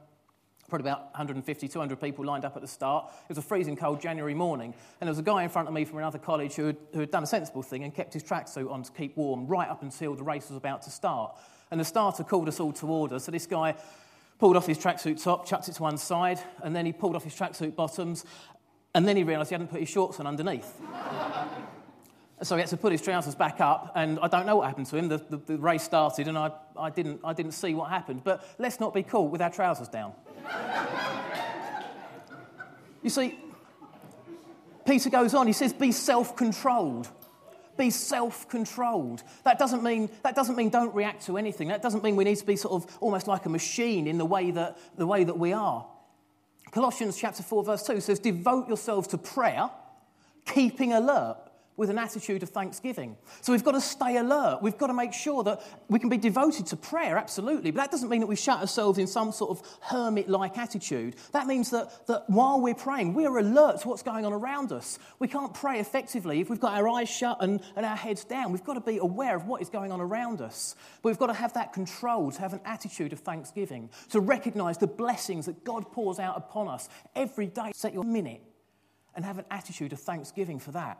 probably 0.68 0.88
about 0.88 1.06
150, 1.12 1.68
200 1.68 2.00
people 2.00 2.24
lined 2.24 2.44
up 2.44 2.56
at 2.56 2.62
the 2.62 2.68
start. 2.68 3.06
It 3.24 3.28
was 3.28 3.38
a 3.38 3.42
freezing 3.42 3.76
cold 3.76 4.00
January 4.00 4.34
morning, 4.34 4.74
and 5.00 5.08
there 5.08 5.12
was 5.12 5.18
a 5.18 5.22
guy 5.22 5.42
in 5.42 5.48
front 5.48 5.68
of 5.68 5.74
me 5.74 5.84
from 5.84 5.98
another 5.98 6.18
college 6.18 6.54
who 6.54 6.66
had, 6.66 6.76
who 6.92 7.00
had 7.00 7.10
done 7.10 7.22
a 7.22 7.26
sensible 7.26 7.62
thing 7.62 7.84
and 7.84 7.94
kept 7.94 8.14
his 8.14 8.22
tracksuit 8.22 8.70
on 8.70 8.82
to 8.84 8.92
keep 8.92 9.16
warm 9.16 9.46
right 9.46 9.68
up 9.68 9.82
until 9.82 10.14
the 10.14 10.24
race 10.24 10.48
was 10.48 10.56
about 10.56 10.82
to 10.82 10.90
start. 10.90 11.36
And 11.70 11.80
the 11.80 11.84
starter 11.84 12.24
called 12.24 12.48
us 12.48 12.60
all 12.60 12.72
to 12.74 12.86
order, 12.86 13.18
so 13.18 13.32
this 13.32 13.46
guy 13.46 13.74
pulled 14.38 14.56
off 14.56 14.66
his 14.66 14.78
tracksuit 14.78 15.22
top, 15.22 15.46
chucked 15.46 15.68
it 15.68 15.72
to 15.72 15.82
one 15.82 15.96
side, 15.96 16.38
and 16.62 16.76
then 16.76 16.84
he 16.86 16.92
pulled 16.92 17.16
off 17.16 17.24
his 17.24 17.34
tracksuit 17.34 17.74
bottoms 17.74 18.24
and 18.96 19.06
then 19.06 19.14
he 19.14 19.24
realised 19.24 19.50
he 19.50 19.54
hadn't 19.54 19.68
put 19.68 19.80
his 19.80 19.90
shorts 19.90 20.18
on 20.20 20.26
underneath. 20.26 20.72
so 22.40 22.56
he 22.56 22.60
had 22.60 22.70
to 22.70 22.78
put 22.78 22.92
his 22.92 23.02
trousers 23.02 23.34
back 23.34 23.60
up, 23.60 23.92
and 23.94 24.18
I 24.20 24.28
don't 24.28 24.46
know 24.46 24.56
what 24.56 24.68
happened 24.68 24.86
to 24.86 24.96
him. 24.96 25.08
The, 25.08 25.18
the, 25.18 25.36
the 25.36 25.58
race 25.58 25.82
started, 25.82 26.28
and 26.28 26.38
I, 26.38 26.50
I, 26.78 26.88
didn't, 26.88 27.20
I 27.22 27.34
didn't 27.34 27.52
see 27.52 27.74
what 27.74 27.90
happened. 27.90 28.24
But 28.24 28.42
let's 28.58 28.80
not 28.80 28.94
be 28.94 29.02
caught 29.02 29.30
with 29.30 29.42
our 29.42 29.50
trousers 29.50 29.88
down. 29.88 30.14
you 33.02 33.10
see, 33.10 33.38
Peter 34.86 35.10
goes 35.10 35.34
on, 35.34 35.46
he 35.46 35.52
says, 35.52 35.74
be 35.74 35.92
self 35.92 36.34
controlled. 36.34 37.10
Be 37.76 37.90
self 37.90 38.48
controlled. 38.48 39.24
That 39.44 39.58
doesn't, 39.58 39.82
mean, 39.82 40.08
that 40.22 40.34
doesn't 40.34 40.56
mean 40.56 40.70
don't 40.70 40.94
react 40.94 41.26
to 41.26 41.36
anything. 41.36 41.68
That 41.68 41.82
doesn't 41.82 42.02
mean 42.02 42.16
we 42.16 42.24
need 42.24 42.36
to 42.36 42.46
be 42.46 42.56
sort 42.56 42.82
of 42.82 42.96
almost 43.02 43.28
like 43.28 43.44
a 43.44 43.50
machine 43.50 44.06
in 44.06 44.16
the 44.16 44.24
way 44.24 44.52
that, 44.52 44.78
the 44.96 45.06
way 45.06 45.22
that 45.24 45.38
we 45.38 45.52
are. 45.52 45.86
Colossians 46.76 47.16
chapter 47.16 47.42
4, 47.42 47.64
verse 47.64 47.82
2 47.84 48.00
says, 48.02 48.18
Devote 48.18 48.68
yourselves 48.68 49.08
to 49.08 49.16
prayer, 49.16 49.70
keeping 50.44 50.92
alert 50.92 51.38
with 51.76 51.90
an 51.90 51.98
attitude 51.98 52.42
of 52.42 52.48
thanksgiving. 52.48 53.16
So 53.42 53.52
we've 53.52 53.64
got 53.64 53.72
to 53.72 53.80
stay 53.80 54.16
alert. 54.16 54.60
We've 54.62 54.78
got 54.78 54.86
to 54.86 54.94
make 54.94 55.12
sure 55.12 55.44
that 55.44 55.60
we 55.88 55.98
can 55.98 56.08
be 56.08 56.16
devoted 56.16 56.66
to 56.68 56.76
prayer, 56.76 57.18
absolutely. 57.18 57.70
But 57.70 57.82
that 57.82 57.90
doesn't 57.90 58.08
mean 58.08 58.20
that 58.20 58.26
we 58.26 58.36
shut 58.36 58.60
ourselves 58.60 58.98
in 58.98 59.06
some 59.06 59.32
sort 59.32 59.50
of 59.50 59.78
hermit 59.82 60.28
like 60.28 60.56
attitude. 60.56 61.16
That 61.32 61.46
means 61.46 61.70
that, 61.70 62.06
that 62.06 62.24
while 62.28 62.60
we're 62.60 62.74
praying, 62.74 63.14
we're 63.14 63.36
alert 63.38 63.82
to 63.82 63.88
what's 63.88 64.02
going 64.02 64.24
on 64.24 64.32
around 64.32 64.72
us. 64.72 64.98
We 65.18 65.28
can't 65.28 65.52
pray 65.52 65.78
effectively 65.80 66.40
if 66.40 66.48
we've 66.48 66.60
got 66.60 66.74
our 66.78 66.88
eyes 66.88 67.10
shut 67.10 67.38
and, 67.40 67.60
and 67.76 67.84
our 67.84 67.96
heads 67.96 68.24
down. 68.24 68.52
We've 68.52 68.64
got 68.64 68.74
to 68.74 68.80
be 68.80 68.98
aware 68.98 69.36
of 69.36 69.46
what 69.46 69.60
is 69.60 69.68
going 69.68 69.92
on 69.92 70.00
around 70.00 70.40
us. 70.40 70.74
But 71.02 71.10
we've 71.10 71.18
got 71.18 71.26
to 71.26 71.34
have 71.34 71.52
that 71.54 71.72
control, 71.72 72.30
to 72.30 72.40
have 72.40 72.54
an 72.54 72.60
attitude 72.64 73.12
of 73.12 73.20
thanksgiving, 73.20 73.90
to 74.10 74.20
recognize 74.20 74.78
the 74.78 74.86
blessings 74.86 75.46
that 75.46 75.64
God 75.64 75.92
pours 75.92 76.18
out 76.18 76.38
upon 76.38 76.68
us 76.68 76.88
every 77.14 77.46
day. 77.46 77.72
Set 77.74 77.92
your 77.92 78.04
minute 78.04 78.42
and 79.14 79.24
have 79.24 79.38
an 79.38 79.44
attitude 79.50 79.92
of 79.92 80.00
thanksgiving 80.00 80.58
for 80.58 80.72
that. 80.72 80.98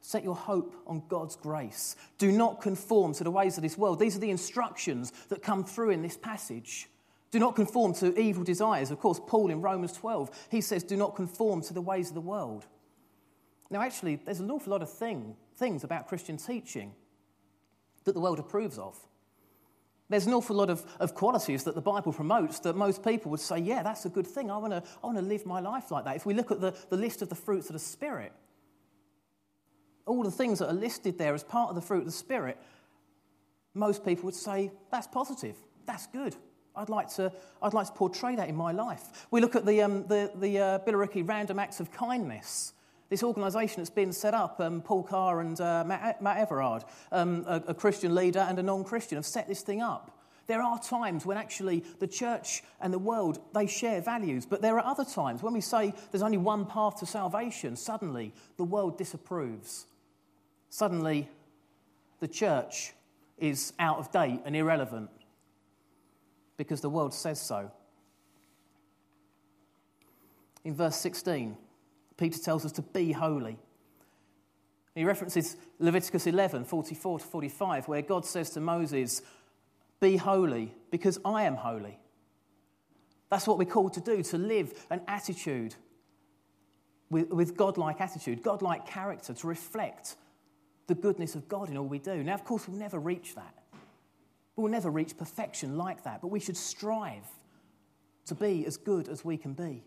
Set 0.00 0.24
your 0.24 0.34
hope 0.34 0.74
on 0.86 1.02
God's 1.08 1.36
grace. 1.36 1.94
Do 2.18 2.32
not 2.32 2.60
conform 2.60 3.14
to 3.14 3.24
the 3.24 3.30
ways 3.30 3.56
of 3.56 3.62
this 3.62 3.76
world. 3.76 3.98
These 3.98 4.16
are 4.16 4.20
the 4.20 4.30
instructions 4.30 5.12
that 5.28 5.42
come 5.42 5.64
through 5.64 5.90
in 5.90 6.02
this 6.02 6.16
passage. 6.16 6.88
Do 7.30 7.38
not 7.38 7.54
conform 7.54 7.94
to 7.94 8.18
evil 8.18 8.42
desires. 8.42 8.90
Of 8.90 8.98
course, 8.98 9.20
Paul 9.24 9.50
in 9.50 9.60
Romans 9.60 9.92
12, 9.92 10.48
he 10.50 10.60
says, 10.60 10.82
Do 10.82 10.96
not 10.96 11.14
conform 11.14 11.62
to 11.62 11.74
the 11.74 11.82
ways 11.82 12.08
of 12.08 12.14
the 12.14 12.20
world. 12.20 12.66
Now, 13.70 13.82
actually, 13.82 14.16
there's 14.16 14.40
an 14.40 14.50
awful 14.50 14.72
lot 14.72 14.82
of 14.82 14.90
thing, 14.90 15.36
things 15.56 15.84
about 15.84 16.08
Christian 16.08 16.36
teaching 16.36 16.92
that 18.04 18.14
the 18.14 18.20
world 18.20 18.40
approves 18.40 18.78
of. 18.78 18.98
There's 20.08 20.26
an 20.26 20.34
awful 20.34 20.56
lot 20.56 20.70
of, 20.70 20.84
of 20.98 21.14
qualities 21.14 21.62
that 21.64 21.76
the 21.76 21.80
Bible 21.80 22.12
promotes 22.12 22.58
that 22.60 22.74
most 22.74 23.04
people 23.04 23.30
would 23.30 23.38
say, 23.38 23.58
Yeah, 23.58 23.84
that's 23.84 24.06
a 24.06 24.08
good 24.08 24.26
thing. 24.26 24.50
I 24.50 24.56
want 24.56 24.72
to 24.72 24.82
I 25.02 25.06
wanna 25.06 25.22
live 25.22 25.46
my 25.46 25.60
life 25.60 25.92
like 25.92 26.04
that. 26.06 26.16
If 26.16 26.26
we 26.26 26.34
look 26.34 26.50
at 26.50 26.60
the, 26.60 26.74
the 26.88 26.96
list 26.96 27.22
of 27.22 27.28
the 27.28 27.36
fruits 27.36 27.68
of 27.68 27.74
the 27.74 27.78
Spirit, 27.78 28.32
all 30.10 30.22
the 30.22 30.30
things 30.30 30.58
that 30.58 30.68
are 30.68 30.74
listed 30.74 31.18
there 31.18 31.34
as 31.34 31.44
part 31.44 31.68
of 31.70 31.74
the 31.74 31.80
fruit 31.80 32.00
of 32.00 32.06
the 32.06 32.12
Spirit, 32.12 32.58
most 33.74 34.04
people 34.04 34.24
would 34.24 34.34
say, 34.34 34.72
that's 34.90 35.06
positive, 35.06 35.56
that's 35.86 36.06
good. 36.08 36.36
I'd 36.76 36.88
like 36.88 37.08
to, 37.14 37.32
I'd 37.62 37.74
like 37.74 37.86
to 37.86 37.92
portray 37.92 38.36
that 38.36 38.48
in 38.48 38.56
my 38.56 38.72
life. 38.72 39.26
We 39.30 39.40
look 39.40 39.56
at 39.56 39.66
the, 39.66 39.82
um, 39.82 40.06
the, 40.06 40.30
the 40.34 40.58
uh, 40.58 40.78
Billericay 40.80 41.28
Random 41.28 41.58
Acts 41.58 41.80
of 41.80 41.92
Kindness. 41.92 42.72
This 43.08 43.22
organisation 43.24 43.78
that's 43.78 43.90
been 43.90 44.12
set 44.12 44.34
up, 44.34 44.60
um, 44.60 44.82
Paul 44.82 45.02
Carr 45.02 45.40
and 45.40 45.60
uh, 45.60 45.82
Matt, 45.84 46.22
Matt, 46.22 46.38
Everard, 46.38 46.84
um, 47.10 47.44
a, 47.48 47.62
a 47.68 47.74
Christian 47.74 48.14
leader 48.14 48.38
and 48.38 48.58
a 48.58 48.62
non 48.62 48.84
Christian, 48.84 49.16
have 49.16 49.26
set 49.26 49.48
this 49.48 49.62
thing 49.62 49.82
up. 49.82 50.16
There 50.46 50.62
are 50.62 50.80
times 50.80 51.26
when 51.26 51.36
actually 51.36 51.84
the 51.98 52.06
church 52.06 52.62
and 52.80 52.92
the 52.92 52.98
world, 52.98 53.40
they 53.52 53.66
share 53.66 54.00
values. 54.00 54.46
But 54.46 54.62
there 54.62 54.78
are 54.78 54.84
other 54.84 55.04
times 55.04 55.42
when 55.42 55.52
we 55.52 55.60
say 55.60 55.92
there's 56.10 56.22
only 56.22 56.38
one 56.38 56.66
path 56.66 56.98
to 57.00 57.06
salvation, 57.06 57.76
suddenly 57.76 58.32
the 58.56 58.64
world 58.64 58.96
disapproves. 58.96 59.86
Suddenly, 60.70 61.28
the 62.20 62.28
church 62.28 62.92
is 63.36 63.72
out 63.78 63.98
of 63.98 64.12
date 64.12 64.40
and 64.44 64.54
irrelevant 64.54 65.10
because 66.56 66.80
the 66.80 66.88
world 66.88 67.12
says 67.12 67.40
so. 67.40 67.70
In 70.64 70.74
verse 70.74 70.96
16, 70.96 71.56
Peter 72.16 72.38
tells 72.38 72.64
us 72.64 72.72
to 72.72 72.82
be 72.82 73.12
holy. 73.12 73.58
He 74.94 75.04
references 75.04 75.56
Leviticus 75.78 76.26
11, 76.26 76.64
44 76.64 77.18
to 77.18 77.24
45, 77.24 77.88
where 77.88 78.02
God 78.02 78.26
says 78.26 78.50
to 78.50 78.60
Moses, 78.60 79.22
Be 80.00 80.16
holy 80.16 80.74
because 80.90 81.18
I 81.24 81.44
am 81.44 81.56
holy. 81.56 81.98
That's 83.30 83.46
what 83.46 83.58
we're 83.58 83.64
called 83.64 83.94
to 83.94 84.00
do, 84.00 84.22
to 84.24 84.38
live 84.38 84.86
an 84.90 85.00
attitude 85.08 85.74
with, 87.08 87.30
with 87.30 87.56
God-like 87.56 88.00
attitude, 88.00 88.42
God-like 88.42 88.86
character, 88.86 89.32
to 89.32 89.46
reflect 89.46 90.16
the 90.90 90.94
goodness 90.96 91.36
of 91.36 91.48
God 91.48 91.70
in 91.70 91.76
all 91.76 91.86
we 91.86 92.00
do. 92.00 92.20
Now, 92.24 92.34
of 92.34 92.44
course, 92.44 92.66
we'll 92.66 92.76
never 92.76 92.98
reach 92.98 93.36
that. 93.36 93.54
We'll 94.56 94.72
never 94.72 94.90
reach 94.90 95.16
perfection 95.16 95.78
like 95.78 96.02
that, 96.02 96.20
but 96.20 96.28
we 96.28 96.40
should 96.40 96.56
strive 96.56 97.26
to 98.26 98.34
be 98.34 98.66
as 98.66 98.76
good 98.76 99.08
as 99.08 99.24
we 99.24 99.36
can 99.36 99.52
be. 99.52 99.84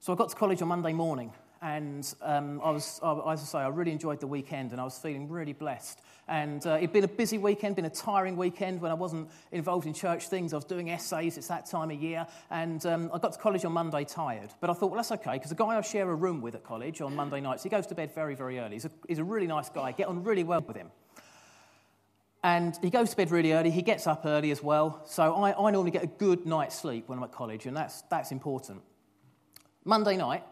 So 0.00 0.12
I 0.12 0.16
got 0.16 0.28
to 0.30 0.36
college 0.36 0.60
on 0.60 0.68
Monday 0.68 0.92
morning, 0.92 1.32
and 1.62 2.14
um, 2.22 2.60
I 2.62 2.70
was, 2.70 3.00
I, 3.02 3.32
as 3.32 3.42
I 3.42 3.44
say, 3.44 3.58
I 3.58 3.68
really 3.68 3.92
enjoyed 3.92 4.20
the 4.20 4.26
weekend, 4.26 4.72
and 4.72 4.80
I 4.80 4.84
was 4.84 4.98
feeling 4.98 5.28
really 5.28 5.52
blessed. 5.52 6.00
And 6.28 6.66
uh, 6.66 6.76
it'd 6.78 6.92
been 6.92 7.04
a 7.04 7.08
busy 7.08 7.38
weekend, 7.38 7.76
been 7.76 7.84
a 7.84 7.90
tiring 7.90 8.36
weekend 8.36 8.80
when 8.80 8.90
I 8.90 8.94
wasn't 8.94 9.30
involved 9.52 9.86
in 9.86 9.94
church 9.94 10.28
things. 10.28 10.52
I 10.52 10.56
was 10.56 10.64
doing 10.64 10.90
essays, 10.90 11.38
it's 11.38 11.48
that 11.48 11.66
time 11.66 11.90
of 11.90 12.02
year, 12.02 12.26
and 12.50 12.84
um, 12.86 13.10
I 13.14 13.18
got 13.18 13.32
to 13.32 13.38
college 13.38 13.64
on 13.64 13.72
Monday 13.72 14.04
tired. 14.04 14.50
But 14.60 14.70
I 14.70 14.72
thought, 14.72 14.90
well, 14.90 14.96
that's 14.96 15.12
okay, 15.12 15.34
because 15.34 15.50
the 15.50 15.56
guy 15.56 15.76
I 15.76 15.80
share 15.82 16.10
a 16.10 16.14
room 16.14 16.40
with 16.40 16.54
at 16.54 16.64
college 16.64 17.00
on 17.00 17.14
Monday 17.14 17.40
nights, 17.40 17.62
he 17.62 17.68
goes 17.68 17.86
to 17.88 17.94
bed 17.94 18.12
very, 18.14 18.34
very 18.34 18.58
early. 18.58 18.74
He's 18.74 18.84
a, 18.86 18.90
he's 19.08 19.18
a 19.18 19.24
really 19.24 19.46
nice 19.46 19.68
guy, 19.68 19.82
I 19.82 19.92
get 19.92 20.08
on 20.08 20.24
really 20.24 20.44
well 20.44 20.60
with 20.60 20.76
him. 20.76 20.90
And 22.42 22.78
he 22.82 22.90
goes 22.90 23.10
to 23.10 23.16
bed 23.16 23.30
really 23.30 23.52
early, 23.52 23.70
he 23.70 23.82
gets 23.82 24.06
up 24.06 24.26
early 24.26 24.50
as 24.50 24.62
well. 24.62 25.02
So 25.06 25.34
I, 25.34 25.50
I 25.50 25.70
normally 25.70 25.90
get 25.90 26.04
a 26.04 26.08
good 26.08 26.44
night's 26.46 26.76
sleep 26.76 27.08
when 27.08 27.18
I'm 27.18 27.24
at 27.24 27.32
college, 27.32 27.66
and 27.66 27.76
that's, 27.76 28.02
that's 28.02 28.32
important. 28.32 28.82
Monday 29.84 30.16
night, 30.16 30.42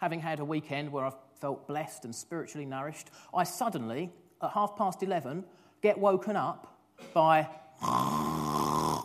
having 0.00 0.20
had 0.20 0.40
a 0.40 0.44
weekend 0.44 0.90
where 0.90 1.04
I've 1.04 1.16
felt 1.40 1.68
blessed 1.68 2.04
and 2.04 2.14
spiritually 2.14 2.66
nourished, 2.66 3.10
I 3.34 3.44
suddenly, 3.44 4.10
at 4.42 4.50
half 4.50 4.76
past 4.76 5.02
11, 5.02 5.44
get 5.82 5.98
woken 5.98 6.36
up 6.36 6.78
by. 7.12 7.48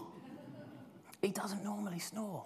he 1.21 1.29
doesn't 1.29 1.63
normally 1.63 1.99
snore. 1.99 2.45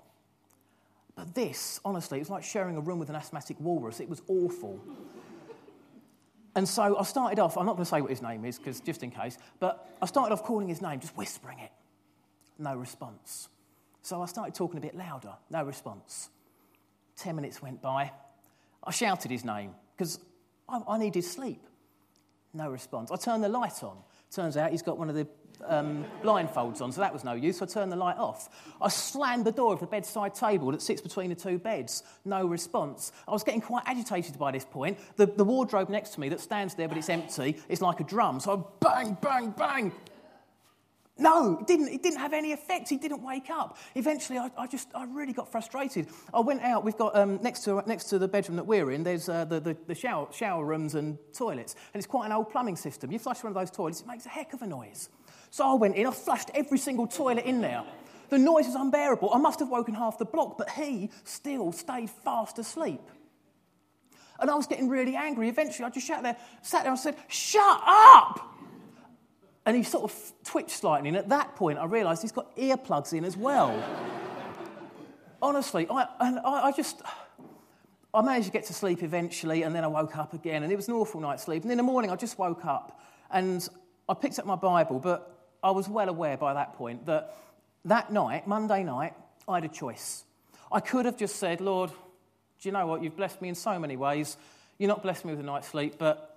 But 1.15 1.35
this, 1.35 1.79
honestly, 1.83 2.17
it 2.17 2.21
was 2.21 2.29
like 2.29 2.43
sharing 2.43 2.77
a 2.77 2.81
room 2.81 2.97
with 2.97 3.09
an 3.09 3.15
asthmatic 3.15 3.59
walrus. 3.59 3.99
It 3.99 4.09
was 4.09 4.21
awful. 4.27 4.79
and 6.55 6.67
so 6.67 6.97
I 6.97 7.03
started 7.03 7.39
off, 7.39 7.57
I'm 7.57 7.65
not 7.65 7.73
going 7.73 7.85
to 7.85 7.89
say 7.89 8.01
what 8.01 8.09
his 8.09 8.21
name 8.21 8.45
is, 8.45 8.57
because 8.57 8.79
just 8.79 9.03
in 9.03 9.11
case, 9.11 9.37
but 9.59 9.95
I 10.01 10.05
started 10.05 10.33
off 10.33 10.43
calling 10.43 10.69
his 10.69 10.81
name, 10.81 10.99
just 10.99 11.15
whispering 11.17 11.59
it. 11.59 11.71
No 12.57 12.75
response. 12.75 13.49
So 14.01 14.21
I 14.21 14.25
started 14.25 14.55
talking 14.55 14.77
a 14.77 14.81
bit 14.81 14.95
louder. 14.95 15.33
No 15.49 15.63
response. 15.63 16.29
Ten 17.15 17.35
minutes 17.35 17.61
went 17.61 17.81
by. 17.81 18.11
I 18.83 18.91
shouted 18.91 19.31
his 19.31 19.43
name 19.43 19.71
because 19.95 20.19
I, 20.67 20.81
I, 20.87 20.97
needed 20.97 21.23
sleep. 21.23 21.61
No 22.53 22.69
response. 22.69 23.11
I 23.11 23.17
turned 23.17 23.43
the 23.43 23.49
light 23.49 23.83
on. 23.83 23.97
Turns 24.31 24.57
out 24.57 24.71
he's 24.71 24.81
got 24.81 24.97
one 24.97 25.09
of 25.09 25.15
the 25.15 25.27
um, 25.65 26.05
blindfolds 26.23 26.81
on, 26.81 26.91
so 26.91 27.01
that 27.01 27.11
was 27.11 27.23
no 27.23 27.33
use. 27.33 27.57
So 27.57 27.65
I 27.65 27.67
turned 27.67 27.91
the 27.91 27.97
light 27.97 28.17
off. 28.17 28.49
I 28.81 28.87
slammed 28.89 29.45
the 29.45 29.51
door 29.51 29.73
of 29.73 29.79
the 29.79 29.87
bedside 29.87 30.33
table 30.33 30.71
that 30.71 30.81
sits 30.81 31.01
between 31.01 31.29
the 31.29 31.35
two 31.35 31.57
beds. 31.57 32.03
No 32.25 32.45
response. 32.45 33.11
I 33.27 33.31
was 33.31 33.43
getting 33.43 33.61
quite 33.61 33.83
agitated 33.85 34.37
by 34.39 34.51
this 34.51 34.65
point. 34.65 34.97
The, 35.17 35.25
the 35.25 35.43
wardrobe 35.43 35.89
next 35.89 36.11
to 36.11 36.19
me 36.19 36.29
that 36.29 36.39
stands 36.39 36.75
there 36.75 36.87
but 36.87 36.97
it's 36.97 37.09
empty 37.09 37.57
is 37.67 37.81
like 37.81 37.99
a 37.99 38.03
drum. 38.03 38.39
So 38.39 38.53
I 38.53 39.03
bang, 39.03 39.17
bang, 39.21 39.51
bang. 39.51 39.91
No, 41.19 41.59
it 41.59 41.67
didn't, 41.67 41.89
it 41.89 42.01
didn't 42.01 42.19
have 42.19 42.33
any 42.33 42.53
effect. 42.53 42.87
He 42.87 42.97
didn't 42.97 43.21
wake 43.21 43.49
up. 43.49 43.77
Eventually, 43.95 44.39
I, 44.39 44.49
I 44.57 44.67
just, 44.67 44.87
I 44.95 45.03
really 45.03 45.33
got 45.33 45.51
frustrated. 45.51 46.07
I 46.33 46.39
went 46.39 46.61
out. 46.61 46.85
We've 46.85 46.97
got, 46.97 47.15
um, 47.15 47.39
next, 47.41 47.65
to, 47.65 47.83
next 47.85 48.05
to 48.05 48.19
the 48.19 48.27
bedroom 48.27 48.55
that 48.55 48.65
we're 48.65 48.91
in, 48.91 49.03
there's 49.03 49.27
uh, 49.27 49.43
the, 49.45 49.59
the, 49.59 49.77
the 49.87 49.95
shower, 49.95 50.27
shower 50.31 50.63
rooms 50.63 50.95
and 50.95 51.17
toilets. 51.33 51.75
And 51.93 51.99
it's 51.99 52.07
quite 52.07 52.25
an 52.25 52.31
old 52.31 52.49
plumbing 52.49 52.77
system. 52.77 53.11
You 53.11 53.19
flush 53.19 53.43
one 53.43 53.51
of 53.51 53.55
those 53.55 53.69
toilets, 53.69 54.01
it 54.01 54.07
makes 54.07 54.25
a 54.25 54.29
heck 54.29 54.53
of 54.53 54.61
a 54.61 54.67
noise. 54.67 55.09
So 55.49 55.65
I 55.65 55.73
went 55.73 55.95
in, 55.95 56.07
I 56.07 56.11
flushed 56.11 56.51
every 56.55 56.77
single 56.77 57.05
toilet 57.05 57.45
in 57.45 57.59
there. 57.59 57.83
The 58.29 58.37
noise 58.37 58.67
was 58.67 58.75
unbearable. 58.75 59.33
I 59.33 59.39
must 59.39 59.59
have 59.59 59.69
woken 59.69 59.95
half 59.95 60.19
the 60.19 60.25
block, 60.25 60.57
but 60.57 60.69
he 60.69 61.09
still 61.23 61.71
stayed 61.71 62.09
fast 62.09 62.59
asleep. 62.59 63.01
And 64.39 64.49
I 64.49 64.55
was 64.55 64.67
getting 64.67 64.87
really 64.87 65.15
angry. 65.15 65.49
Eventually, 65.49 65.85
I 65.85 65.89
just 65.89 66.07
sat 66.07 66.23
there, 66.23 66.37
sat 66.61 66.83
there 66.83 66.91
and 66.91 66.99
said, 66.99 67.15
Shut 67.27 67.81
up! 67.85 68.58
And 69.69 69.77
he 69.77 69.83
sort 69.83 70.03
of 70.03 70.33
twitched 70.43 70.71
slightly. 70.71 71.09
And 71.09 71.15
at 71.15 71.29
that 71.29 71.55
point, 71.55 71.77
I 71.77 71.85
realised 71.85 72.23
he's 72.23 72.31
got 72.31 72.57
earplugs 72.57 73.13
in 73.13 73.23
as 73.23 73.37
well. 73.37 73.79
Honestly, 75.43 75.85
I, 75.87 76.07
and 76.19 76.39
I, 76.39 76.65
I 76.65 76.71
just. 76.71 77.03
I 78.11 78.23
managed 78.23 78.47
to 78.47 78.51
get 78.51 78.63
to 78.65 78.73
sleep 78.73 79.03
eventually, 79.03 79.61
and 79.61 79.75
then 79.75 79.83
I 79.83 79.87
woke 79.87 80.17
up 80.17 80.33
again, 80.33 80.63
and 80.63 80.73
it 80.73 80.75
was 80.75 80.87
an 80.87 80.95
awful 80.95 81.21
night's 81.21 81.43
sleep. 81.43 81.61
And 81.61 81.71
in 81.71 81.77
the 81.77 81.83
morning, 81.83 82.09
I 82.09 82.15
just 82.15 82.39
woke 82.39 82.65
up, 82.65 82.99
and 83.29 83.69
I 84.09 84.15
picked 84.15 84.39
up 84.39 84.47
my 84.47 84.55
Bible, 84.55 84.97
but 84.99 85.51
I 85.61 85.69
was 85.69 85.87
well 85.87 86.09
aware 86.09 86.35
by 86.35 86.55
that 86.55 86.73
point 86.73 87.05
that 87.05 87.37
that 87.85 88.11
night, 88.11 88.47
Monday 88.47 88.83
night, 88.83 89.13
I 89.47 89.57
had 89.57 89.65
a 89.65 89.67
choice. 89.67 90.23
I 90.71 90.79
could 90.79 91.05
have 91.05 91.15
just 91.15 91.35
said, 91.35 91.61
Lord, 91.61 91.91
do 91.91 92.69
you 92.69 92.71
know 92.71 92.87
what? 92.87 93.03
You've 93.03 93.15
blessed 93.15 93.39
me 93.39 93.49
in 93.49 93.55
so 93.55 93.77
many 93.77 93.97
ways. 93.97 94.35
You're 94.79 94.89
not 94.89 95.03
blessed 95.03 95.25
me 95.25 95.33
with 95.33 95.41
a 95.41 95.43
night's 95.43 95.67
sleep, 95.67 95.99
but 95.99 96.28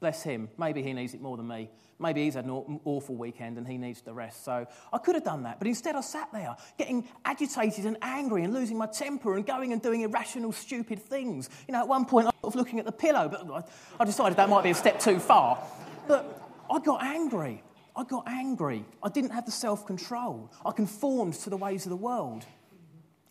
bless 0.00 0.22
him. 0.22 0.48
Maybe 0.58 0.82
he 0.82 0.92
needs 0.92 1.14
it 1.14 1.20
more 1.20 1.36
than 1.36 1.46
me. 1.46 1.70
Maybe 1.98 2.24
he's 2.24 2.34
had 2.34 2.46
an 2.46 2.80
awful 2.84 3.14
weekend 3.14 3.58
and 3.58 3.68
he 3.68 3.76
needs 3.76 4.00
the 4.00 4.14
rest. 4.14 4.42
So 4.42 4.66
I 4.90 4.98
could 4.98 5.14
have 5.14 5.24
done 5.24 5.42
that. 5.42 5.58
But 5.58 5.68
instead, 5.68 5.94
I 5.94 6.00
sat 6.00 6.32
there 6.32 6.56
getting 6.78 7.06
agitated 7.26 7.84
and 7.84 7.98
angry 8.00 8.42
and 8.42 8.54
losing 8.54 8.78
my 8.78 8.86
temper 8.86 9.36
and 9.36 9.46
going 9.46 9.74
and 9.74 9.82
doing 9.82 10.00
irrational, 10.00 10.52
stupid 10.52 10.98
things. 10.98 11.50
You 11.68 11.72
know, 11.72 11.80
at 11.80 11.88
one 11.88 12.06
point, 12.06 12.28
I 12.28 12.30
was 12.42 12.54
looking 12.54 12.78
at 12.78 12.86
the 12.86 12.92
pillow, 12.92 13.28
but 13.28 13.68
I 14.00 14.04
decided 14.06 14.38
that 14.38 14.48
might 14.48 14.64
be 14.64 14.70
a 14.70 14.74
step 14.74 14.98
too 14.98 15.18
far. 15.18 15.62
But 16.08 16.40
I 16.70 16.78
got 16.78 17.02
angry. 17.02 17.62
I 17.94 18.04
got 18.04 18.26
angry. 18.26 18.86
I 19.02 19.10
didn't 19.10 19.30
have 19.30 19.44
the 19.44 19.52
self 19.52 19.86
control. 19.86 20.50
I 20.64 20.72
conformed 20.72 21.34
to 21.34 21.50
the 21.50 21.56
ways 21.58 21.84
of 21.84 21.90
the 21.90 21.96
world. 21.96 22.46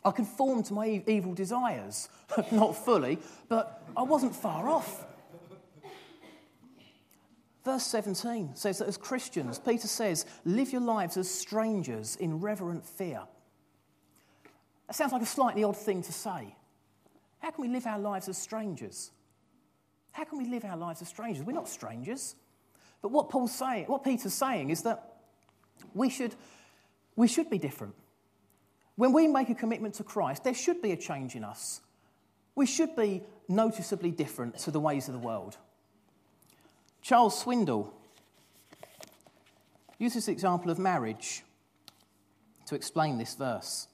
I 0.06 0.12
conformed 0.12 0.66
to 0.66 0.74
my 0.74 1.02
evil 1.08 1.34
desires. 1.34 2.08
Not 2.52 2.76
fully, 2.86 3.18
but 3.48 3.84
I 3.98 4.04
wasn't 4.04 4.36
far 4.36 4.70
off. 4.70 5.06
Verse 7.66 7.84
17 7.84 8.56
says 8.56 8.80
that 8.80 8.88
as 8.88 8.98
Christians, 8.98 9.60
Peter 9.60 9.88
says, 9.88 10.26
live 10.46 10.72
your 10.72 10.82
lives 10.82 11.18
as 11.18 11.30
strangers 11.30 12.16
in 12.16 12.40
reverent 12.40 12.86
fear. 12.86 13.22
That 14.88 14.96
sounds 14.96 15.12
like 15.12 15.22
a 15.22 15.28
slightly 15.28 15.64
odd 15.64 15.78
thing 15.78 16.02
to 16.04 16.14
say. 16.14 16.56
How 17.40 17.52
can 17.52 17.62
we 17.62 17.68
live 17.68 17.86
our 17.86 18.00
lives 18.00 18.30
as 18.30 18.38
strangers? 18.38 19.12
How 20.12 20.24
can 20.24 20.38
we 20.38 20.46
live 20.46 20.66
our 20.66 20.78
lives 20.78 21.02
as 21.02 21.10
strangers? 21.10 21.46
We're 21.46 21.54
not 21.54 21.70
strangers. 21.70 22.36
But 23.02 23.12
what 23.12 23.30
Paul's 23.30 23.56
saying, 23.56 23.86
what 23.86 24.04
Peter's 24.04 24.34
saying 24.34 24.70
is 24.70 24.84
that 24.84 25.18
we 25.94 26.10
should, 26.10 26.36
we 27.16 27.28
should 27.28 27.50
be 27.50 27.58
different. 27.58 27.94
When 28.96 29.14
we 29.14 29.28
make 29.28 29.50
a 29.50 29.56
commitment 29.56 29.96
to 29.96 30.04
Christ, 30.04 30.44
there 30.44 30.54
should 30.54 30.82
be 30.82 30.92
a 30.92 30.98
change 30.98 31.36
in 31.36 31.44
us. 31.44 31.82
We 32.56 32.66
should 32.66 32.96
be 32.96 33.24
noticeably 33.48 34.12
different 34.12 34.58
to 34.60 34.72
the 34.72 34.80
ways 34.80 35.08
of 35.08 35.14
the 35.14 35.20
world. 35.20 35.58
Charles 37.02 37.44
Swindoll 37.44 37.92
uses 39.98 40.26
the 40.26 40.32
example 40.32 40.72
of 40.72 40.80
marriage 40.80 41.44
to 42.66 42.76
explain 42.76 43.18
this 43.18 43.36
verse. 43.36 43.88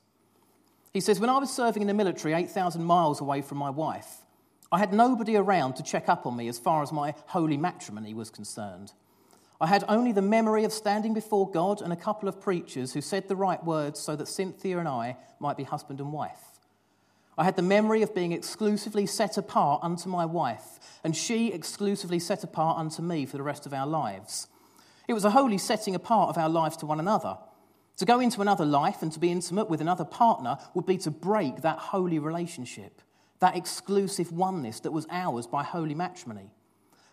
He 0.94 1.00
says, 1.02 1.20
When 1.20 1.30
I 1.30 1.38
was 1.40 1.52
serving 1.52 1.82
in 1.82 1.88
the 1.88 1.94
military 1.94 2.34
8,000 2.34 2.84
miles 2.84 3.22
away 3.22 3.42
from 3.42 3.58
my 3.58 3.70
wife, 3.70 4.22
I 4.72 4.80
had 4.80 4.94
nobody 4.94 5.36
around 5.36 5.76
to 5.76 5.84
check 5.84 6.10
up 6.10 6.26
on 6.26 6.36
me 6.36 6.48
as 6.48 6.60
far 6.60 6.84
as 6.84 6.92
my 6.92 7.14
holy 7.28 7.58
matrimony 7.58 8.14
was 8.14 8.30
concerned. 8.30 8.94
I 9.62 9.68
had 9.68 9.86
only 9.88 10.12
the 10.12 10.22
memory 10.22 10.66
of 10.66 10.74
standing 10.74 11.14
before 11.14 11.50
God 11.50 11.82
and 11.82 11.94
a 11.94 11.98
couple 11.98 12.28
of 12.28 12.42
preachers 12.42 12.94
who 12.94 13.02
said 13.02 13.28
the 13.28 13.36
right 13.36 13.64
words 13.64 14.00
so 14.00 14.16
that 14.16 14.28
Cynthia 14.28 14.80
and 14.80 14.88
I 14.88 15.18
might 15.40 15.58
be 15.58 15.64
husband 15.64 16.02
and 16.02 16.12
wife. 16.12 16.55
I 17.38 17.44
had 17.44 17.56
the 17.58 17.62
memory 17.62 18.01
of 18.01 18.15
being 18.15 18.32
exclusively 18.32 19.06
set 19.06 19.38
apart 19.38 19.84
unto 19.84 20.08
my 20.08 20.25
wife, 20.25 20.80
and 21.04 21.15
she 21.15 21.51
exclusively 21.51 22.20
set 22.20 22.44
apart 22.44 22.77
unto 22.77 23.01
me 23.01 23.25
for 23.25 23.38
the 23.38 23.44
rest 23.44 23.65
of 23.65 23.74
our 23.74 23.88
lives. 23.88 24.48
It 25.08 25.13
was 25.13 25.25
a 25.25 25.32
holy 25.32 25.58
setting 25.58 25.96
apart 25.96 26.30
of 26.30 26.38
our 26.38 26.50
lives 26.50 26.77
to 26.77 26.86
one 26.86 27.00
another. 27.00 27.38
To 27.98 28.06
go 28.06 28.20
into 28.20 28.42
another 28.42 28.65
life 28.65 29.01
and 29.01 29.12
to 29.12 29.20
be 29.20 29.32
intimate 29.32 29.70
with 29.70 29.82
another 29.82 30.06
partner 30.06 30.58
would 30.74 30.86
be 30.86 30.98
to 31.00 31.12
break 31.12 31.62
that 31.62 31.77
holy 31.77 32.20
relationship, 32.20 33.01
that 33.39 33.56
exclusive 33.56 34.32
oneness 34.32 34.80
that 34.82 34.92
was 34.92 35.08
ours 35.10 35.48
by 35.48 35.63
holy 35.63 35.96
matrimony. 35.96 36.51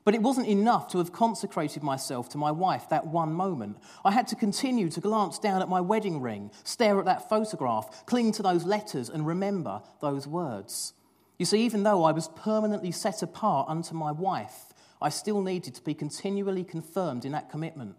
But 0.04 0.14
it 0.14 0.22
wasn't 0.22 0.48
enough 0.48 0.88
to 0.88 0.98
have 0.98 1.12
consecrated 1.12 1.82
myself 1.82 2.28
to 2.30 2.38
my 2.38 2.50
wife 2.50 2.88
that 2.88 3.06
one 3.06 3.32
moment. 3.32 3.78
I 4.04 4.10
had 4.10 4.26
to 4.28 4.36
continue 4.36 4.88
to 4.90 5.00
glance 5.00 5.38
down 5.38 5.62
at 5.62 5.68
my 5.68 5.80
wedding 5.80 6.20
ring, 6.20 6.50
stare 6.64 6.98
at 6.98 7.04
that 7.04 7.28
photograph, 7.28 8.04
cling 8.06 8.32
to 8.32 8.42
those 8.42 8.64
letters, 8.64 9.08
and 9.08 9.26
remember 9.26 9.80
those 10.00 10.26
words. 10.26 10.94
You 11.38 11.46
see, 11.46 11.64
even 11.64 11.84
though 11.84 12.04
I 12.04 12.12
was 12.12 12.28
permanently 12.36 12.90
set 12.90 13.22
apart 13.22 13.68
unto 13.68 13.94
my 13.94 14.10
wife, 14.10 14.72
I 15.00 15.08
still 15.08 15.40
needed 15.40 15.74
to 15.76 15.82
be 15.82 15.94
continually 15.94 16.64
confirmed 16.64 17.24
in 17.24 17.32
that 17.32 17.50
commitment. 17.50 17.96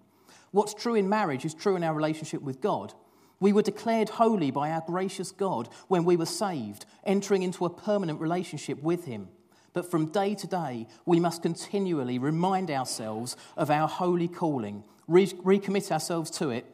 What's 0.52 0.74
true 0.74 0.96
in 0.96 1.10
marriage 1.10 1.46
is 1.46 1.54
true 1.54 1.76
in 1.76 1.84
our 1.84 1.94
relationship 1.94 2.42
with 2.42 2.62
God. 2.62 2.94
We 3.40 3.54
were 3.54 3.62
declared 3.62 4.10
holy 4.10 4.52
by 4.52 4.72
our 4.72 4.84
gracious 4.86 5.32
God 5.32 5.68
when 5.88 6.06
we 6.06 6.16
were 6.16 6.26
saved, 6.26 6.86
entering 7.04 7.44
into 7.44 7.66
a 7.66 7.70
permanent 7.70 8.22
relationship 8.22 8.82
with 8.82 9.06
Him. 9.06 9.30
But 9.74 9.90
from 9.90 10.08
day 10.08 10.36
to 10.36 10.48
day, 10.48 10.88
we 11.06 11.20
must 11.20 11.42
continually 11.42 12.20
remind 12.20 12.70
ourselves 12.70 13.36
of 13.58 13.72
our 13.72 13.88
holy 13.88 14.28
calling, 14.28 14.84
re- 15.08 15.26
recommit 15.28 15.92
ourselves 15.92 16.30
to 16.32 16.52
it, 16.52 16.66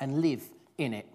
and 0.00 0.20
live 0.20 0.42
in 0.78 0.94
it. 0.94 1.06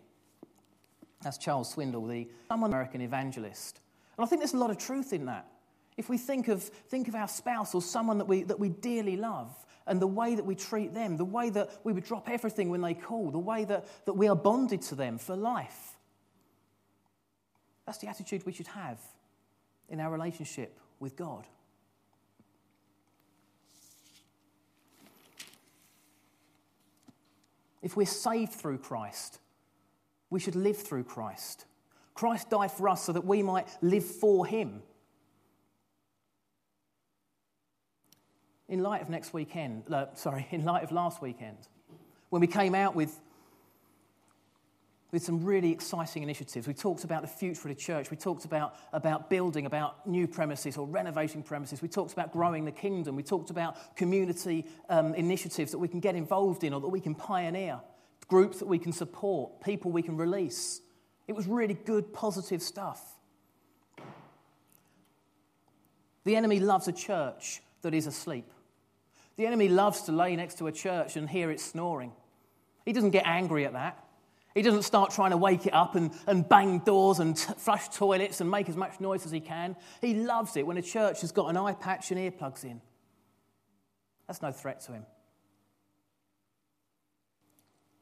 That's 1.21 1.37
Charles 1.37 1.73
Swindoll, 1.73 2.09
the 2.09 2.27
American 2.49 3.01
evangelist. 3.01 3.79
And 4.17 4.25
I 4.25 4.27
think 4.27 4.41
there's 4.41 4.53
a 4.53 4.57
lot 4.57 4.69
of 4.69 4.77
truth 4.77 5.13
in 5.13 5.25
that. 5.27 5.47
If 5.95 6.09
we 6.09 6.17
think 6.17 6.49
of, 6.49 6.61
think 6.61 7.07
of 7.07 7.15
our 7.15 7.29
spouse 7.29 7.73
or 7.73 7.81
someone 7.81 8.17
that 8.17 8.25
we, 8.25 8.43
that 8.43 8.59
we 8.59 8.67
dearly 8.67 9.15
love 9.15 9.55
and 9.87 10.01
the 10.01 10.07
way 10.07 10.35
that 10.35 10.45
we 10.45 10.55
treat 10.55 10.93
them, 10.93 11.15
the 11.15 11.25
way 11.25 11.49
that 11.51 11.69
we 11.85 11.93
would 11.93 12.03
drop 12.03 12.29
everything 12.29 12.69
when 12.69 12.81
they 12.81 12.93
call, 12.93 13.31
the 13.31 13.39
way 13.39 13.63
that, 13.63 13.87
that 14.05 14.13
we 14.13 14.27
are 14.27 14.35
bonded 14.35 14.81
to 14.81 14.95
them 14.95 15.17
for 15.17 15.35
life, 15.35 15.97
that's 17.85 17.99
the 17.99 18.07
attitude 18.07 18.45
we 18.45 18.51
should 18.51 18.67
have 18.67 18.99
in 19.87 19.99
our 19.99 20.11
relationship 20.11 20.79
with 21.03 21.17
God. 21.17 21.45
If 27.81 27.97
we're 27.97 28.05
saved 28.05 28.53
through 28.53 28.77
Christ, 28.77 29.39
we 30.29 30.39
should 30.39 30.55
live 30.55 30.77
through 30.77 31.03
Christ. 31.03 31.65
Christ 32.13 32.49
died 32.49 32.71
for 32.71 32.87
us 32.87 33.03
so 33.03 33.11
that 33.11 33.25
we 33.25 33.43
might 33.43 33.67
live 33.81 34.05
for 34.05 34.45
Him. 34.45 34.81
In 38.69 38.81
light 38.81 39.01
of 39.01 39.09
next 39.09 39.33
weekend, 39.33 39.83
uh, 39.91 40.05
sorry, 40.15 40.47
in 40.51 40.63
light 40.63 40.83
of 40.83 40.93
last 40.93 41.21
weekend, 41.21 41.57
when 42.29 42.39
we 42.39 42.47
came 42.47 42.73
out 42.73 42.95
with, 42.95 43.19
with 45.13 45.23
some 45.23 45.45
really 45.45 45.71
exciting 45.71 46.23
initiatives, 46.23 46.67
we 46.67 46.73
talked 46.73 47.03
about 47.03 47.21
the 47.21 47.27
future 47.27 47.69
of 47.69 47.75
the 47.75 47.79
church, 47.79 48.09
we 48.09 48.17
talked 48.17 48.45
about, 48.45 48.75
about 48.93 49.29
building, 49.29 49.67
about 49.67 50.07
new 50.07 50.27
premises 50.27 50.75
or 50.75 50.87
renovating 50.87 51.43
premises, 51.43 51.83
we 51.83 51.87
talked 51.87 52.13
about 52.13 52.33
growing 52.33 52.65
the 52.65 52.71
kingdom, 52.71 53.15
we 53.15 53.21
talked 53.21 53.51
about 53.51 53.95
community 53.95 54.65
um, 54.89 55.13
initiatives 55.13 55.71
that 55.71 55.77
we 55.77 55.87
can 55.87 55.99
get 55.99 56.15
involved 56.15 56.63
in 56.63 56.73
or 56.73 56.81
that 56.81 56.87
we 56.87 56.99
can 56.99 57.13
pioneer, 57.13 57.79
groups 58.27 58.57
that 58.57 58.67
we 58.67 58.79
can 58.79 58.91
support, 58.91 59.61
people 59.61 59.91
we 59.91 60.01
can 60.01 60.17
release. 60.17 60.81
It 61.27 61.33
was 61.33 61.45
really 61.45 61.75
good, 61.75 62.11
positive 62.11 62.63
stuff. 62.63 62.99
The 66.23 66.35
enemy 66.35 66.59
loves 66.59 66.87
a 66.87 66.91
church 66.91 67.61
that 67.83 67.93
is 67.93 68.07
asleep. 68.07 68.51
The 69.35 69.45
enemy 69.45 69.69
loves 69.69 70.01
to 70.03 70.11
lay 70.11 70.35
next 70.35 70.57
to 70.57 70.65
a 70.65 70.71
church 70.71 71.17
and 71.17 71.29
hear 71.29 71.51
it 71.51 71.59
snoring. 71.59 72.13
He 72.83 72.93
doesn't 72.93 73.11
get 73.11 73.27
angry 73.27 73.65
at 73.65 73.73
that. 73.73 74.03
He 74.55 74.61
doesn't 74.61 74.83
start 74.83 75.11
trying 75.11 75.31
to 75.31 75.37
wake 75.37 75.65
it 75.65 75.73
up 75.73 75.95
and, 75.95 76.11
and 76.27 76.47
bang 76.47 76.79
doors 76.79 77.19
and 77.19 77.35
t- 77.35 77.53
flush 77.57 77.89
toilets 77.89 78.39
and 78.39 78.51
make 78.51 78.69
as 78.69 78.77
much 78.77 78.99
noise 78.99 79.25
as 79.25 79.31
he 79.31 79.39
can. 79.39 79.75
He 79.99 80.13
loves 80.13 80.55
it 80.55 80.67
when 80.67 80.77
a 80.77 80.81
church 80.81 81.21
has 81.21 81.31
got 81.31 81.47
an 81.47 81.57
eye 81.57 81.73
patch 81.73 82.11
and 82.11 82.19
earplugs 82.19 82.63
in. 82.63 82.79
That's 84.27 84.41
no 84.41 84.51
threat 84.51 84.81
to 84.81 84.93
him. 84.93 85.05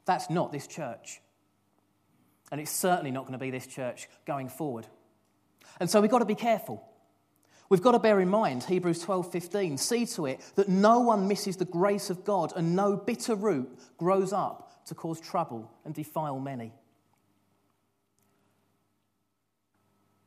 That's 0.06 0.30
not 0.30 0.52
this 0.52 0.68
church. 0.68 1.22
And 2.52 2.60
it's 2.60 2.72
certainly 2.72 3.12
not 3.12 3.22
going 3.22 3.34
to 3.34 3.40
be 3.40 3.52
this 3.52 3.68
church 3.68 4.10
going 4.26 4.50
forward. 4.50 4.88
And 5.80 5.90
so 5.90 6.02
we've 6.02 6.12
got 6.12 6.20
to 6.20 6.26
be 6.26 6.36
careful. 6.36 6.84
We've 7.70 7.82
got 7.82 7.94
to 7.94 8.00
bear 8.00 8.20
in 8.20 8.28
mind 8.28 8.66
Hebrews 8.66 9.06
12:15. 9.06 9.80
See 9.80 10.06
to 10.08 10.26
it 10.26 10.42
that 10.56 10.68
no 10.68 11.00
one 11.00 11.30
misses 11.30 11.56
the 11.56 11.64
grace 11.64 12.10
of 12.10 12.26
God 12.26 12.52
and 12.58 12.76
no 12.76 12.98
bitter 12.98 13.36
root 13.36 13.70
grows 13.98 14.34
up 14.34 14.71
to 14.86 14.96
cause 14.96 15.20
trouble 15.20 15.72
and 15.86 15.94
defile 15.94 16.40
many. 16.40 16.74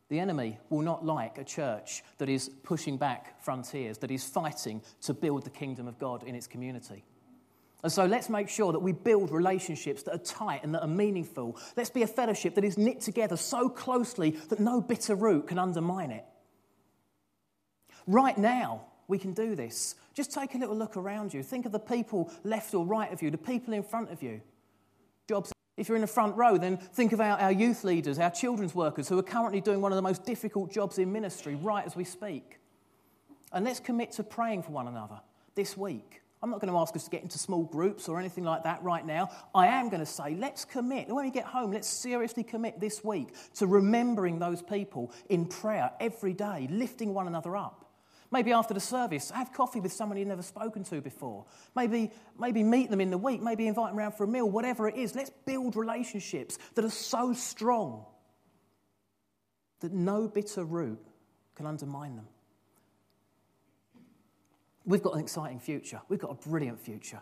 The 0.08 0.20
enemy 0.20 0.58
will 0.68 0.82
not 0.82 1.04
like 1.04 1.38
a 1.38 1.44
church 1.44 2.02
that 2.18 2.28
is 2.28 2.48
pushing 2.62 2.98
back 2.98 3.42
frontiers, 3.42 3.98
that 3.98 4.10
is 4.10 4.24
fighting 4.24 4.82
to 5.02 5.14
build 5.14 5.44
the 5.44 5.50
kingdom 5.50 5.88
of 5.88 5.98
God 5.98 6.22
in 6.22 6.34
its 6.34 6.46
community. 6.46 7.04
And 7.82 7.92
so 7.92 8.06
let's 8.06 8.30
make 8.30 8.48
sure 8.48 8.72
that 8.72 8.78
we 8.80 8.92
build 8.92 9.30
relationships 9.30 10.04
that 10.04 10.14
are 10.14 10.18
tight 10.18 10.64
and 10.64 10.74
that 10.74 10.82
are 10.82 10.88
meaningful. 10.88 11.58
Let's 11.76 11.90
be 11.90 12.02
a 12.02 12.06
fellowship 12.06 12.54
that 12.54 12.64
is 12.64 12.78
knit 12.78 13.02
together 13.02 13.36
so 13.36 13.68
closely 13.68 14.30
that 14.48 14.58
no 14.58 14.80
bitter 14.80 15.14
root 15.14 15.48
can 15.48 15.58
undermine 15.58 16.10
it. 16.10 16.24
Right 18.06 18.38
now, 18.38 18.86
we 19.08 19.18
can 19.18 19.32
do 19.32 19.54
this. 19.54 19.94
Just 20.14 20.32
take 20.32 20.54
a 20.54 20.58
little 20.58 20.76
look 20.76 20.96
around 20.96 21.34
you. 21.34 21.42
Think 21.42 21.66
of 21.66 21.72
the 21.72 21.78
people 21.78 22.32
left 22.44 22.74
or 22.74 22.84
right 22.84 23.12
of 23.12 23.22
you, 23.22 23.30
the 23.30 23.38
people 23.38 23.74
in 23.74 23.82
front 23.82 24.10
of 24.10 24.22
you. 24.22 24.40
Jobs. 25.28 25.52
If 25.76 25.88
you're 25.88 25.96
in 25.96 26.02
the 26.02 26.06
front 26.06 26.36
row, 26.36 26.56
then 26.56 26.76
think 26.76 27.12
of 27.12 27.20
our, 27.20 27.38
our 27.38 27.50
youth 27.50 27.82
leaders, 27.82 28.18
our 28.18 28.30
children's 28.30 28.74
workers 28.74 29.08
who 29.08 29.18
are 29.18 29.24
currently 29.24 29.60
doing 29.60 29.80
one 29.80 29.90
of 29.90 29.96
the 29.96 30.02
most 30.02 30.24
difficult 30.24 30.72
jobs 30.72 30.98
in 30.98 31.12
ministry 31.12 31.56
right 31.56 31.84
as 31.84 31.96
we 31.96 32.04
speak. 32.04 32.60
And 33.52 33.64
let's 33.64 33.80
commit 33.80 34.12
to 34.12 34.22
praying 34.22 34.62
for 34.62 34.70
one 34.70 34.86
another 34.86 35.20
this 35.56 35.76
week. 35.76 36.22
I'm 36.44 36.50
not 36.50 36.60
going 36.60 36.70
to 36.70 36.78
ask 36.78 36.94
us 36.94 37.04
to 37.04 37.10
get 37.10 37.22
into 37.22 37.38
small 37.38 37.64
groups 37.64 38.06
or 38.06 38.20
anything 38.20 38.44
like 38.44 38.64
that 38.64 38.82
right 38.82 39.06
now. 39.06 39.30
I 39.54 39.68
am 39.68 39.88
going 39.88 40.00
to 40.00 40.06
say, 40.06 40.34
let's 40.34 40.66
commit. 40.66 41.08
When 41.08 41.24
we 41.24 41.30
get 41.30 41.46
home, 41.46 41.72
let's 41.72 41.88
seriously 41.88 42.42
commit 42.42 42.78
this 42.78 43.02
week 43.02 43.28
to 43.54 43.66
remembering 43.66 44.38
those 44.38 44.60
people 44.60 45.10
in 45.30 45.46
prayer 45.46 45.90
every 46.00 46.34
day, 46.34 46.68
lifting 46.70 47.14
one 47.14 47.26
another 47.28 47.56
up. 47.56 47.83
Maybe 48.34 48.50
after 48.50 48.74
the 48.74 48.80
service, 48.80 49.30
have 49.30 49.52
coffee 49.52 49.78
with 49.78 49.92
someone 49.92 50.18
you've 50.18 50.26
never 50.26 50.42
spoken 50.42 50.82
to 50.86 51.00
before. 51.00 51.44
Maybe, 51.76 52.10
maybe 52.36 52.64
meet 52.64 52.90
them 52.90 53.00
in 53.00 53.12
the 53.12 53.16
week. 53.16 53.40
Maybe 53.40 53.68
invite 53.68 53.90
them 53.90 53.98
around 54.00 54.16
for 54.16 54.24
a 54.24 54.26
meal, 54.26 54.50
whatever 54.50 54.88
it 54.88 54.96
is. 54.96 55.14
Let's 55.14 55.30
build 55.46 55.76
relationships 55.76 56.58
that 56.74 56.84
are 56.84 56.90
so 56.90 57.32
strong 57.32 58.04
that 59.78 59.92
no 59.92 60.26
bitter 60.26 60.64
root 60.64 60.98
can 61.54 61.64
undermine 61.64 62.16
them. 62.16 62.26
We've 64.84 65.00
got 65.00 65.14
an 65.14 65.20
exciting 65.20 65.60
future. 65.60 66.00
We've 66.08 66.18
got 66.18 66.32
a 66.32 66.48
brilliant 66.48 66.80
future. 66.80 67.20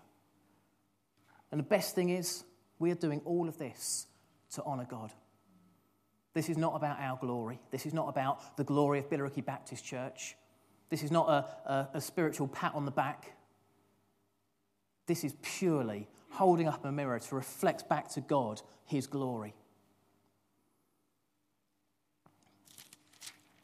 And 1.50 1.60
the 1.60 1.64
best 1.64 1.94
thing 1.94 2.08
is, 2.08 2.42
we 2.78 2.90
are 2.90 2.94
doing 2.94 3.20
all 3.26 3.50
of 3.50 3.58
this 3.58 4.06
to 4.52 4.62
honour 4.62 4.86
God. 4.88 5.12
This 6.32 6.48
is 6.48 6.56
not 6.56 6.74
about 6.74 6.98
our 6.98 7.18
glory. 7.20 7.60
This 7.70 7.84
is 7.84 7.92
not 7.92 8.08
about 8.08 8.56
the 8.56 8.64
glory 8.64 8.98
of 8.98 9.10
Billericay 9.10 9.44
Baptist 9.44 9.84
Church. 9.84 10.36
This 10.92 11.02
is 11.02 11.10
not 11.10 11.30
a, 11.30 11.72
a, 11.72 11.88
a 11.94 12.00
spiritual 12.02 12.48
pat 12.48 12.74
on 12.74 12.84
the 12.84 12.90
back. 12.90 13.32
This 15.06 15.24
is 15.24 15.34
purely 15.40 16.06
holding 16.32 16.68
up 16.68 16.84
a 16.84 16.92
mirror 16.92 17.18
to 17.18 17.34
reflect 17.34 17.88
back 17.88 18.10
to 18.10 18.20
God 18.20 18.60
his 18.84 19.06
glory. 19.06 19.54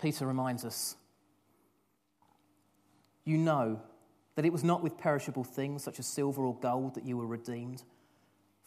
Peter 0.00 0.26
reminds 0.26 0.64
us 0.64 0.96
you 3.26 3.36
know 3.36 3.78
that 4.34 4.46
it 4.46 4.52
was 4.54 4.64
not 4.64 4.82
with 4.82 4.96
perishable 4.96 5.44
things 5.44 5.82
such 5.84 5.98
as 5.98 6.06
silver 6.06 6.46
or 6.46 6.54
gold 6.54 6.94
that 6.94 7.04
you 7.04 7.18
were 7.18 7.26
redeemed 7.26 7.82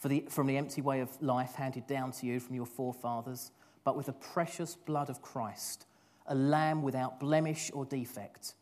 the, 0.03 0.23
from 0.29 0.45
the 0.45 0.57
empty 0.57 0.83
way 0.83 0.99
of 0.99 1.09
life 1.19 1.55
handed 1.55 1.87
down 1.87 2.11
to 2.11 2.27
you 2.27 2.39
from 2.39 2.53
your 2.53 2.67
forefathers, 2.67 3.49
but 3.83 3.97
with 3.97 4.05
the 4.05 4.13
precious 4.13 4.75
blood 4.75 5.09
of 5.09 5.23
Christ, 5.23 5.87
a 6.27 6.35
lamb 6.35 6.83
without 6.83 7.19
blemish 7.19 7.71
or 7.73 7.85
defect. 7.85 8.53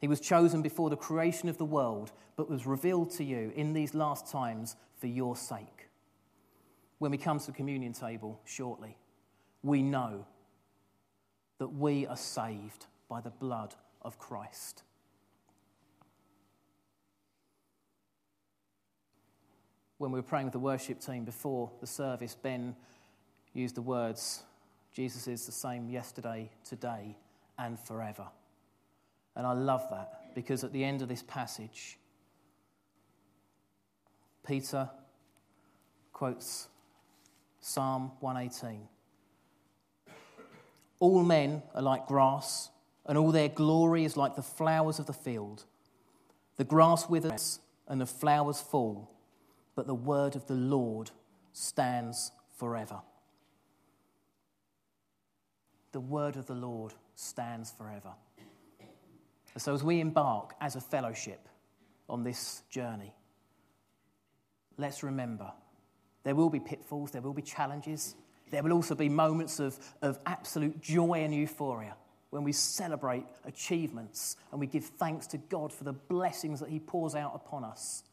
He 0.00 0.08
was 0.08 0.20
chosen 0.20 0.62
before 0.62 0.90
the 0.90 0.96
creation 0.96 1.48
of 1.48 1.58
the 1.58 1.64
world, 1.64 2.12
but 2.36 2.50
was 2.50 2.66
revealed 2.66 3.10
to 3.12 3.24
you 3.24 3.52
in 3.56 3.72
these 3.72 3.94
last 3.94 4.30
times 4.30 4.76
for 4.96 5.06
your 5.06 5.36
sake. 5.36 5.88
When 6.98 7.10
we 7.10 7.18
come 7.18 7.38
to 7.38 7.46
the 7.46 7.52
communion 7.52 7.92
table 7.92 8.40
shortly, 8.44 8.96
we 9.62 9.82
know 9.82 10.26
that 11.58 11.68
we 11.68 12.06
are 12.06 12.16
saved 12.16 12.86
by 13.08 13.20
the 13.20 13.30
blood 13.30 13.74
of 14.02 14.18
Christ. 14.18 14.84
when 19.98 20.12
we 20.12 20.18
were 20.18 20.24
praying 20.24 20.46
with 20.46 20.52
the 20.52 20.58
worship 20.60 21.00
team 21.00 21.24
before 21.24 21.70
the 21.80 21.86
service, 21.86 22.34
Ben 22.34 22.74
used 23.52 23.74
the 23.74 23.82
words, 23.82 24.44
Jesus 24.98 25.28
is 25.28 25.46
the 25.46 25.52
same 25.52 25.88
yesterday, 25.88 26.50
today, 26.64 27.16
and 27.56 27.78
forever. 27.78 28.26
And 29.36 29.46
I 29.46 29.52
love 29.52 29.86
that 29.92 30.34
because 30.34 30.64
at 30.64 30.72
the 30.72 30.82
end 30.82 31.02
of 31.02 31.08
this 31.08 31.22
passage, 31.22 32.00
Peter 34.44 34.90
quotes 36.12 36.66
Psalm 37.60 38.10
118. 38.18 38.88
All 40.98 41.22
men 41.22 41.62
are 41.76 41.82
like 41.82 42.08
grass, 42.08 42.70
and 43.06 43.16
all 43.16 43.30
their 43.30 43.48
glory 43.48 44.04
is 44.04 44.16
like 44.16 44.34
the 44.34 44.42
flowers 44.42 44.98
of 44.98 45.06
the 45.06 45.12
field. 45.12 45.64
The 46.56 46.64
grass 46.64 47.08
withers 47.08 47.60
and 47.86 48.00
the 48.00 48.06
flowers 48.06 48.60
fall 48.60 49.14
but 49.76 49.86
the 49.86 49.94
word 49.94 50.34
of 50.34 50.44
the 50.48 50.54
Lord 50.54 51.12
stands 51.52 52.32
forever. 52.56 53.00
The 55.92 56.00
word 56.00 56.36
of 56.36 56.46
the 56.46 56.54
Lord 56.54 56.94
stands 57.14 57.70
forever. 57.70 58.12
So, 59.56 59.74
as 59.74 59.82
we 59.82 60.00
embark 60.00 60.54
as 60.60 60.76
a 60.76 60.80
fellowship 60.80 61.48
on 62.08 62.22
this 62.22 62.62
journey, 62.70 63.12
let's 64.76 65.02
remember 65.02 65.50
there 66.22 66.34
will 66.34 66.50
be 66.50 66.60
pitfalls, 66.60 67.10
there 67.10 67.22
will 67.22 67.32
be 67.32 67.42
challenges, 67.42 68.14
there 68.50 68.62
will 68.62 68.72
also 68.72 68.94
be 68.94 69.08
moments 69.08 69.58
of, 69.58 69.78
of 70.02 70.18
absolute 70.26 70.80
joy 70.80 71.24
and 71.24 71.34
euphoria 71.34 71.96
when 72.30 72.44
we 72.44 72.52
celebrate 72.52 73.24
achievements 73.44 74.36
and 74.50 74.60
we 74.60 74.66
give 74.66 74.84
thanks 74.84 75.26
to 75.28 75.38
God 75.38 75.72
for 75.72 75.84
the 75.84 75.92
blessings 75.92 76.60
that 76.60 76.68
He 76.68 76.78
pours 76.78 77.14
out 77.14 77.32
upon 77.34 77.64
us. 77.64 78.04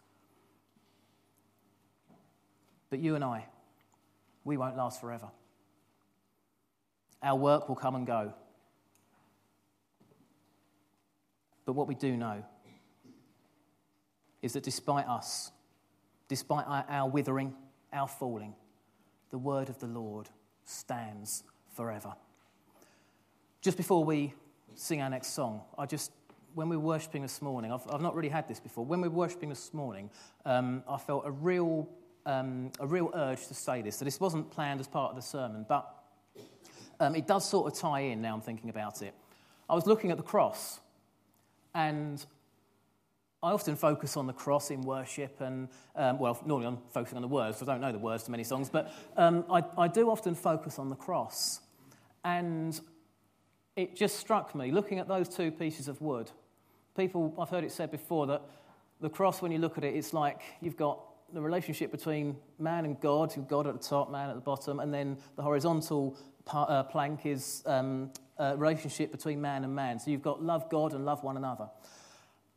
But 2.89 2.99
you 2.99 3.15
and 3.15 3.23
I, 3.23 3.45
we 4.43 4.57
won't 4.57 4.77
last 4.77 5.01
forever. 5.01 5.27
Our 7.21 7.37
work 7.37 7.67
will 7.67 7.75
come 7.75 7.95
and 7.95 8.05
go. 8.05 8.33
But 11.65 11.73
what 11.73 11.87
we 11.87 11.95
do 11.95 12.15
know 12.15 12.43
is 14.41 14.53
that 14.53 14.63
despite 14.63 15.07
us, 15.07 15.51
despite 16.27 16.65
our, 16.67 17.09
withering, 17.09 17.53
our 17.91 18.07
falling, 18.07 18.53
the 19.31 19.37
word 19.37 19.69
of 19.69 19.79
the 19.79 19.87
Lord 19.87 20.29
stands 20.63 21.43
forever. 21.75 22.13
Just 23.61 23.77
before 23.77 24.03
we 24.03 24.33
sing 24.75 25.01
our 25.01 25.09
next 25.09 25.33
song, 25.33 25.61
I 25.77 25.87
just, 25.87 26.11
when 26.53 26.69
we 26.69 26.77
were 26.77 26.83
worshipping 26.83 27.23
this 27.23 27.41
morning, 27.41 27.71
I've, 27.71 27.81
I've 27.89 28.01
not 28.01 28.13
really 28.13 28.29
had 28.29 28.47
this 28.47 28.59
before. 28.59 28.85
When 28.85 29.01
we 29.01 29.07
were 29.07 29.15
worshipping 29.15 29.49
this 29.49 29.73
morning, 29.73 30.11
um, 30.45 30.83
I 30.87 30.97
felt 30.97 31.23
a 31.25 31.31
real, 31.31 31.89
um, 32.27 32.71
a 32.79 32.85
real 32.85 33.09
urge 33.15 33.47
to 33.47 33.55
say 33.55 33.81
this. 33.81 33.97
So 33.97 34.05
this 34.05 34.19
wasn't 34.19 34.51
planned 34.51 34.79
as 34.79 34.87
part 34.87 35.09
of 35.09 35.15
the 35.15 35.23
sermon, 35.23 35.65
but 35.67 35.91
um, 36.99 37.15
it 37.15 37.27
does 37.27 37.47
sort 37.47 37.71
of 37.71 37.77
tie 37.79 38.01
in 38.01 38.21
now 38.21 38.33
I'm 38.33 38.41
thinking 38.41 38.69
about 38.69 39.01
it. 39.01 39.13
I 39.69 39.75
was 39.75 39.85
looking 39.85 40.11
at 40.11 40.17
the 40.17 40.23
cross, 40.23 40.79
and 41.73 42.23
I 43.41 43.51
often 43.51 43.75
focus 43.75 44.17
on 44.17 44.27
the 44.27 44.33
cross 44.33 44.71
in 44.71 44.81
worship, 44.81 45.39
and 45.39 45.69
um, 45.95 46.19
well, 46.19 46.41
normally 46.45 46.67
I'm 46.67 46.79
focusing 46.89 47.17
on 47.17 47.21
the 47.21 47.27
words, 47.27 47.57
because 47.57 47.69
I 47.69 47.73
don't 47.73 47.81
know 47.81 47.91
the 47.91 47.99
words 47.99 48.23
to 48.23 48.31
many 48.31 48.43
songs, 48.43 48.69
but 48.69 48.91
um, 49.17 49.45
I, 49.51 49.63
I 49.77 49.87
do 49.87 50.09
often 50.09 50.35
focus 50.35 50.79
on 50.79 50.89
the 50.89 50.95
cross. 50.95 51.59
And 52.23 52.79
it 53.75 53.95
just 53.95 54.17
struck 54.17 54.55
me, 54.55 54.71
looking 54.71 54.99
at 54.99 55.07
those 55.07 55.29
two 55.29 55.51
pieces 55.51 55.87
of 55.87 56.01
wood. 56.01 56.31
People, 56.97 57.35
I've 57.39 57.49
heard 57.49 57.63
it 57.63 57.71
said 57.71 57.91
before 57.91 58.25
that 58.27 58.41
the 59.01 59.09
cross, 59.09 59.41
when 59.41 59.51
you 59.51 59.59
look 59.59 59.77
at 59.77 59.83
it, 59.83 59.93
it's 59.95 60.13
like 60.13 60.41
you've 60.61 60.77
got 60.77 60.99
the 61.33 61.41
relationship 61.41 61.91
between 61.91 62.37
man 62.57 62.85
and 62.85 62.99
God, 62.99 63.33
God 63.47 63.67
at 63.67 63.73
the 63.79 63.87
top, 63.87 64.11
man 64.11 64.29
at 64.29 64.35
the 64.35 64.41
bottom, 64.41 64.79
and 64.79 64.93
then 64.93 65.17
the 65.35 65.43
horizontal 65.43 66.17
uh, 66.51 66.83
plank 66.83 67.25
is 67.25 67.63
um, 67.65 68.11
a 68.37 68.55
relationship 68.55 69.11
between 69.11 69.41
man 69.41 69.63
and 69.63 69.75
man. 69.75 69.99
So 69.99 70.11
you've 70.11 70.21
got 70.21 70.43
love 70.43 70.69
God 70.69 70.93
and 70.93 71.05
love 71.05 71.23
one 71.23 71.37
another. 71.37 71.69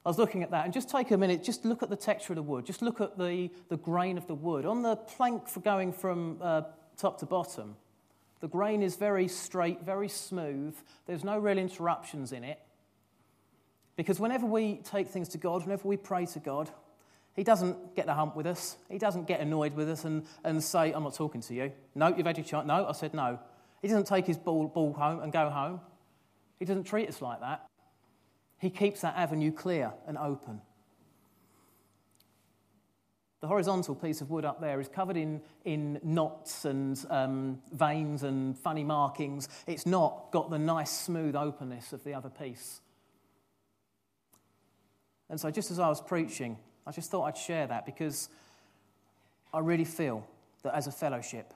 I 0.04 0.08
was 0.08 0.18
looking 0.18 0.42
at 0.42 0.50
that, 0.52 0.64
and 0.64 0.72
just 0.72 0.88
take 0.88 1.10
a 1.10 1.18
minute, 1.18 1.44
just 1.44 1.64
look 1.64 1.82
at 1.82 1.90
the 1.90 1.96
texture 1.96 2.32
of 2.32 2.36
the 2.36 2.42
wood, 2.42 2.64
just 2.64 2.80
look 2.80 3.00
at 3.00 3.18
the, 3.18 3.50
the 3.68 3.76
grain 3.76 4.16
of 4.16 4.26
the 4.26 4.34
wood. 4.34 4.64
On 4.64 4.82
the 4.82 4.96
plank 4.96 5.48
for 5.48 5.60
going 5.60 5.92
from 5.92 6.38
uh, 6.40 6.62
top 6.96 7.18
to 7.20 7.26
bottom, 7.26 7.76
the 8.40 8.48
grain 8.48 8.82
is 8.82 8.96
very 8.96 9.28
straight, 9.28 9.82
very 9.82 10.08
smooth. 10.08 10.74
There's 11.06 11.24
no 11.24 11.38
real 11.38 11.58
interruptions 11.58 12.32
in 12.32 12.44
it. 12.44 12.60
Because 13.96 14.20
whenever 14.20 14.46
we 14.46 14.76
take 14.76 15.08
things 15.08 15.28
to 15.30 15.38
God, 15.38 15.62
whenever 15.62 15.88
we 15.88 15.96
pray 15.96 16.24
to 16.26 16.38
God, 16.38 16.70
He 17.34 17.42
doesn't 17.42 17.96
get 17.96 18.06
the 18.06 18.14
hump 18.14 18.36
with 18.36 18.46
us. 18.46 18.76
He 18.88 18.98
doesn't 18.98 19.26
get 19.26 19.40
annoyed 19.40 19.74
with 19.74 19.90
us 19.90 20.04
and, 20.04 20.24
and 20.44 20.62
say, 20.62 20.92
I'm 20.92 21.02
not 21.02 21.14
talking 21.14 21.40
to 21.42 21.54
you. 21.54 21.72
No, 21.96 22.14
you've 22.16 22.26
had 22.26 22.38
your 22.38 22.46
chance. 22.46 22.66
No, 22.66 22.86
I 22.86 22.92
said 22.92 23.12
no. 23.12 23.40
He 23.82 23.88
doesn't 23.88 24.06
take 24.06 24.26
his 24.26 24.38
ball, 24.38 24.66
ball 24.68 24.92
home 24.92 25.20
and 25.20 25.32
go 25.32 25.50
home. 25.50 25.80
He 26.58 26.64
doesn't 26.64 26.84
treat 26.84 27.08
us 27.08 27.22
like 27.22 27.40
that. 27.40 27.66
He 28.58 28.70
keeps 28.70 29.02
that 29.02 29.16
avenue 29.16 29.52
clear 29.52 29.92
and 30.06 30.18
open. 30.18 30.60
The 33.40 33.46
horizontal 33.46 33.94
piece 33.94 34.20
of 34.20 34.30
wood 34.30 34.44
up 34.44 34.60
there 34.60 34.80
is 34.80 34.88
covered 34.88 35.16
in, 35.16 35.40
in 35.64 36.00
knots 36.02 36.64
and 36.64 36.98
um, 37.08 37.60
veins 37.72 38.24
and 38.24 38.58
funny 38.58 38.82
markings. 38.82 39.48
It's 39.68 39.86
not 39.86 40.32
got 40.32 40.50
the 40.50 40.58
nice, 40.58 40.90
smooth 40.90 41.36
openness 41.36 41.92
of 41.92 42.02
the 42.02 42.14
other 42.14 42.30
piece. 42.30 42.80
And 45.30 45.38
so, 45.38 45.52
just 45.52 45.70
as 45.70 45.78
I 45.78 45.88
was 45.88 46.00
preaching, 46.00 46.58
I 46.84 46.90
just 46.90 47.10
thought 47.10 47.24
I'd 47.24 47.36
share 47.36 47.66
that 47.68 47.86
because 47.86 48.28
I 49.54 49.60
really 49.60 49.84
feel 49.84 50.26
that 50.64 50.74
as 50.74 50.88
a 50.88 50.92
fellowship, 50.92 51.54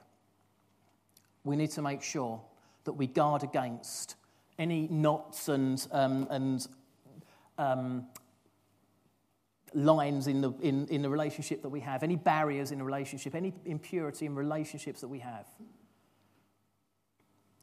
we 1.43 1.55
need 1.55 1.71
to 1.71 1.81
make 1.81 2.01
sure 2.01 2.41
that 2.85 2.93
we 2.93 3.07
guard 3.07 3.43
against 3.43 4.15
any 4.59 4.87
knots 4.89 5.49
and, 5.49 5.85
um, 5.91 6.27
and 6.29 6.67
um, 7.57 8.05
lines 9.73 10.27
in 10.27 10.41
the, 10.41 10.51
in, 10.61 10.87
in 10.87 11.01
the 11.01 11.09
relationship 11.09 11.61
that 11.61 11.69
we 11.69 11.79
have, 11.79 12.03
any 12.03 12.15
barriers 12.15 12.71
in 12.71 12.79
a 12.81 12.83
relationship, 12.83 13.35
any 13.35 13.53
impurity 13.65 14.25
in 14.25 14.35
relationships 14.35 15.01
that 15.01 15.07
we 15.07 15.19
have. 15.19 15.47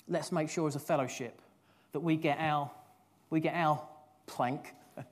Let's 0.09 0.33
make 0.33 0.51
sure 0.51 0.67
as 0.67 0.77
a 0.77 0.81
fellowship 0.81 1.41
that 1.93 2.01
we 2.01 2.17
get 2.17 2.39
our, 2.41 2.71
we 3.31 3.41
get 3.41 3.55
our 3.55 3.81
plank, 4.27 4.75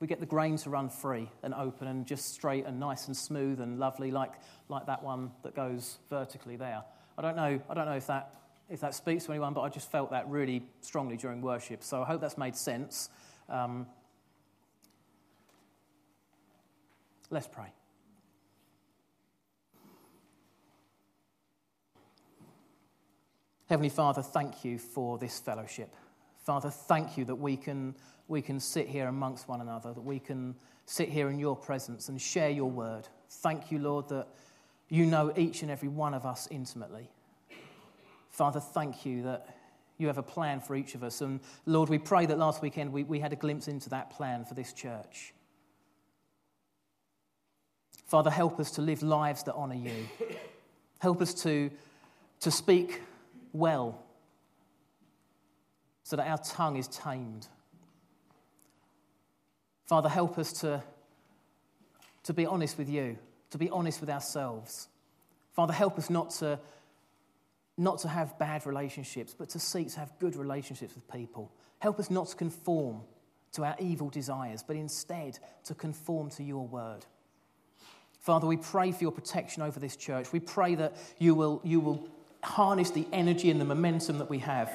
we 0.00 0.06
get 0.06 0.20
the 0.20 0.26
grain 0.26 0.56
to 0.58 0.70
run 0.70 0.88
free 0.88 1.28
and 1.42 1.52
open 1.52 1.88
and 1.88 2.06
just 2.06 2.32
straight 2.32 2.64
and 2.64 2.78
nice 2.78 3.08
and 3.08 3.16
smooth 3.16 3.60
and 3.60 3.78
lovely, 3.78 4.10
like, 4.10 4.34
like 4.68 4.86
that 4.86 5.02
one 5.02 5.32
that 5.42 5.54
goes 5.54 5.98
vertically 6.08 6.56
there. 6.56 6.84
I 7.18 7.22
don't 7.22 7.36
know, 7.36 7.60
I 7.68 7.74
don't 7.74 7.86
know 7.86 7.96
if, 7.96 8.06
that, 8.08 8.34
if 8.68 8.80
that 8.80 8.94
speaks 8.94 9.24
to 9.24 9.32
anyone, 9.32 9.54
but 9.54 9.62
I 9.62 9.68
just 9.68 9.90
felt 9.90 10.10
that 10.10 10.28
really 10.28 10.62
strongly 10.80 11.16
during 11.16 11.40
worship. 11.40 11.82
So 11.82 12.02
I 12.02 12.06
hope 12.06 12.20
that's 12.20 12.36
made 12.36 12.56
sense. 12.56 13.08
Um, 13.48 13.86
let's 17.30 17.46
pray. 17.46 17.72
Heavenly 23.68 23.88
Father, 23.88 24.22
thank 24.22 24.64
you 24.64 24.78
for 24.78 25.18
this 25.18 25.40
fellowship. 25.40 25.92
Father, 26.44 26.70
thank 26.70 27.18
you 27.18 27.24
that 27.24 27.34
we 27.34 27.56
can, 27.56 27.96
we 28.28 28.40
can 28.40 28.60
sit 28.60 28.88
here 28.88 29.08
amongst 29.08 29.48
one 29.48 29.60
another, 29.60 29.92
that 29.92 30.04
we 30.04 30.20
can 30.20 30.54
sit 30.84 31.08
here 31.08 31.30
in 31.30 31.38
your 31.40 31.56
presence 31.56 32.08
and 32.08 32.20
share 32.20 32.50
your 32.50 32.70
word. 32.70 33.08
Thank 33.28 33.72
you, 33.72 33.80
Lord, 33.80 34.08
that 34.10 34.28
you 34.88 35.06
know 35.06 35.32
each 35.36 35.62
and 35.62 35.70
every 35.70 35.88
one 35.88 36.14
of 36.14 36.24
us 36.24 36.46
intimately. 36.50 37.10
Father, 38.30 38.60
thank 38.60 39.04
you 39.04 39.22
that 39.22 39.56
you 39.98 40.06
have 40.08 40.18
a 40.18 40.22
plan 40.22 40.60
for 40.60 40.76
each 40.76 40.94
of 40.94 41.02
us. 41.02 41.20
And 41.20 41.40
Lord, 41.64 41.88
we 41.88 41.98
pray 41.98 42.26
that 42.26 42.38
last 42.38 42.62
weekend 42.62 42.92
we, 42.92 43.02
we 43.02 43.18
had 43.18 43.32
a 43.32 43.36
glimpse 43.36 43.66
into 43.66 43.88
that 43.90 44.10
plan 44.10 44.44
for 44.44 44.54
this 44.54 44.72
church. 44.72 45.32
Father, 48.06 48.30
help 48.30 48.60
us 48.60 48.70
to 48.72 48.82
live 48.82 49.02
lives 49.02 49.42
that 49.44 49.54
honour 49.54 49.74
you. 49.74 50.08
Help 50.98 51.20
us 51.20 51.34
to, 51.34 51.70
to 52.40 52.50
speak 52.50 53.02
well 53.52 54.00
so 56.04 56.16
that 56.16 56.28
our 56.28 56.38
tongue 56.38 56.76
is 56.76 56.86
tamed. 56.88 57.48
Father, 59.86 60.08
help 60.08 60.38
us 60.38 60.52
to, 60.52 60.82
to 62.22 62.32
be 62.32 62.46
honest 62.46 62.78
with 62.78 62.88
you 62.88 63.18
to 63.50 63.58
be 63.58 63.70
honest 63.70 64.00
with 64.00 64.10
ourselves. 64.10 64.88
Father, 65.52 65.72
help 65.72 65.98
us 65.98 66.10
not 66.10 66.30
to, 66.30 66.58
not 67.78 67.98
to 68.00 68.08
have 68.08 68.38
bad 68.38 68.66
relationships, 68.66 69.34
but 69.36 69.48
to 69.50 69.58
seek 69.58 69.92
to 69.92 70.00
have 70.00 70.12
good 70.18 70.36
relationships 70.36 70.94
with 70.94 71.10
people. 71.10 71.52
Help 71.78 71.98
us 71.98 72.10
not 72.10 72.28
to 72.28 72.36
conform 72.36 73.02
to 73.52 73.64
our 73.64 73.76
evil 73.78 74.10
desires, 74.10 74.62
but 74.62 74.76
instead 74.76 75.38
to 75.64 75.74
conform 75.74 76.30
to 76.30 76.42
your 76.42 76.66
word. 76.66 77.06
Father, 78.20 78.46
we 78.46 78.56
pray 78.56 78.92
for 78.92 79.02
your 79.02 79.12
protection 79.12 79.62
over 79.62 79.78
this 79.78 79.96
church. 79.96 80.32
We 80.32 80.40
pray 80.40 80.74
that 80.74 80.96
you 81.18 81.34
will, 81.34 81.60
you 81.64 81.80
will 81.80 82.08
harness 82.42 82.90
the 82.90 83.06
energy 83.12 83.50
and 83.50 83.60
the 83.60 83.64
momentum 83.64 84.18
that 84.18 84.28
we 84.28 84.38
have 84.40 84.70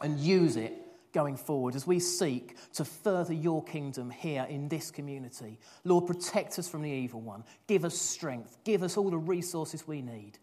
and 0.00 0.18
use 0.18 0.56
it 0.56 0.74
going 1.14 1.36
forward 1.36 1.74
as 1.74 1.86
we 1.86 1.98
seek 1.98 2.56
to 2.74 2.84
further 2.84 3.32
your 3.32 3.64
kingdom 3.64 4.10
here 4.10 4.46
in 4.50 4.68
this 4.68 4.90
community. 4.90 5.58
Lord, 5.84 6.06
protect 6.06 6.58
us 6.58 6.68
from 6.68 6.82
the 6.82 6.90
evil 6.90 7.22
one. 7.22 7.44
Give 7.66 7.86
us 7.86 7.98
strength. 7.98 8.58
Give 8.64 8.82
us 8.82 8.98
all 8.98 9.08
the 9.08 9.16
resources 9.16 9.88
we 9.88 10.02
need. 10.02 10.38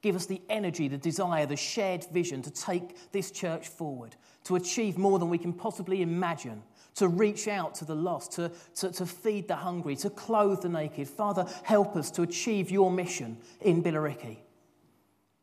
Give 0.00 0.16
us 0.16 0.26
the 0.26 0.40
energy, 0.48 0.88
the 0.88 0.96
desire, 0.96 1.46
the 1.46 1.56
shared 1.56 2.06
vision 2.12 2.42
to 2.42 2.50
take 2.50 3.10
this 3.10 3.30
church 3.30 3.68
forward, 3.68 4.14
to 4.44 4.56
achieve 4.56 4.96
more 4.96 5.18
than 5.18 5.30
we 5.30 5.38
can 5.38 5.52
possibly 5.52 6.02
imagine, 6.02 6.62
to 6.94 7.08
reach 7.08 7.48
out 7.48 7.74
to 7.76 7.84
the 7.84 7.94
lost, 7.94 8.32
to, 8.32 8.52
to, 8.76 8.92
to 8.92 9.06
feed 9.06 9.48
the 9.48 9.56
hungry, 9.56 9.96
to 9.96 10.10
clothe 10.10 10.62
the 10.62 10.68
naked. 10.68 11.08
Father, 11.08 11.46
help 11.64 11.96
us 11.96 12.10
to 12.12 12.22
achieve 12.22 12.70
your 12.70 12.90
mission 12.90 13.36
in 13.62 13.82
Billericay. 13.82 14.36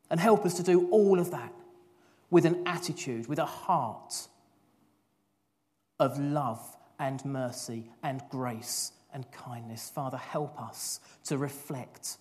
And 0.09 0.19
help 0.19 0.45
us 0.45 0.53
to 0.55 0.63
do 0.63 0.87
all 0.91 1.19
of 1.19 1.31
that 1.31 1.53
with 2.29 2.45
an 2.45 2.61
attitude, 2.65 3.27
with 3.27 3.39
a 3.39 3.45
heart 3.45 4.27
of 6.01 6.19
love 6.19 6.75
and 6.99 7.23
mercy 7.23 7.87
and 8.01 8.23
grace 8.29 8.91
and 9.13 9.31
kindness. 9.31 9.91
Father, 9.93 10.17
help 10.17 10.59
us 10.59 10.99
to 11.25 11.37
reflect 11.37 12.17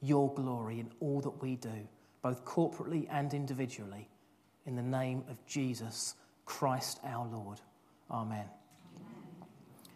your 0.00 0.32
glory 0.32 0.80
in 0.80 0.90
all 1.00 1.20
that 1.20 1.42
we 1.42 1.56
do, 1.56 1.86
both 2.22 2.46
corporately 2.46 3.06
and 3.10 3.34
individually. 3.34 4.08
In 4.64 4.74
the 4.74 4.82
name 4.82 5.22
of 5.28 5.44
Jesus 5.46 6.14
Christ 6.46 6.98
our 7.04 7.26
Lord. 7.26 7.60
Amen. 8.10 8.46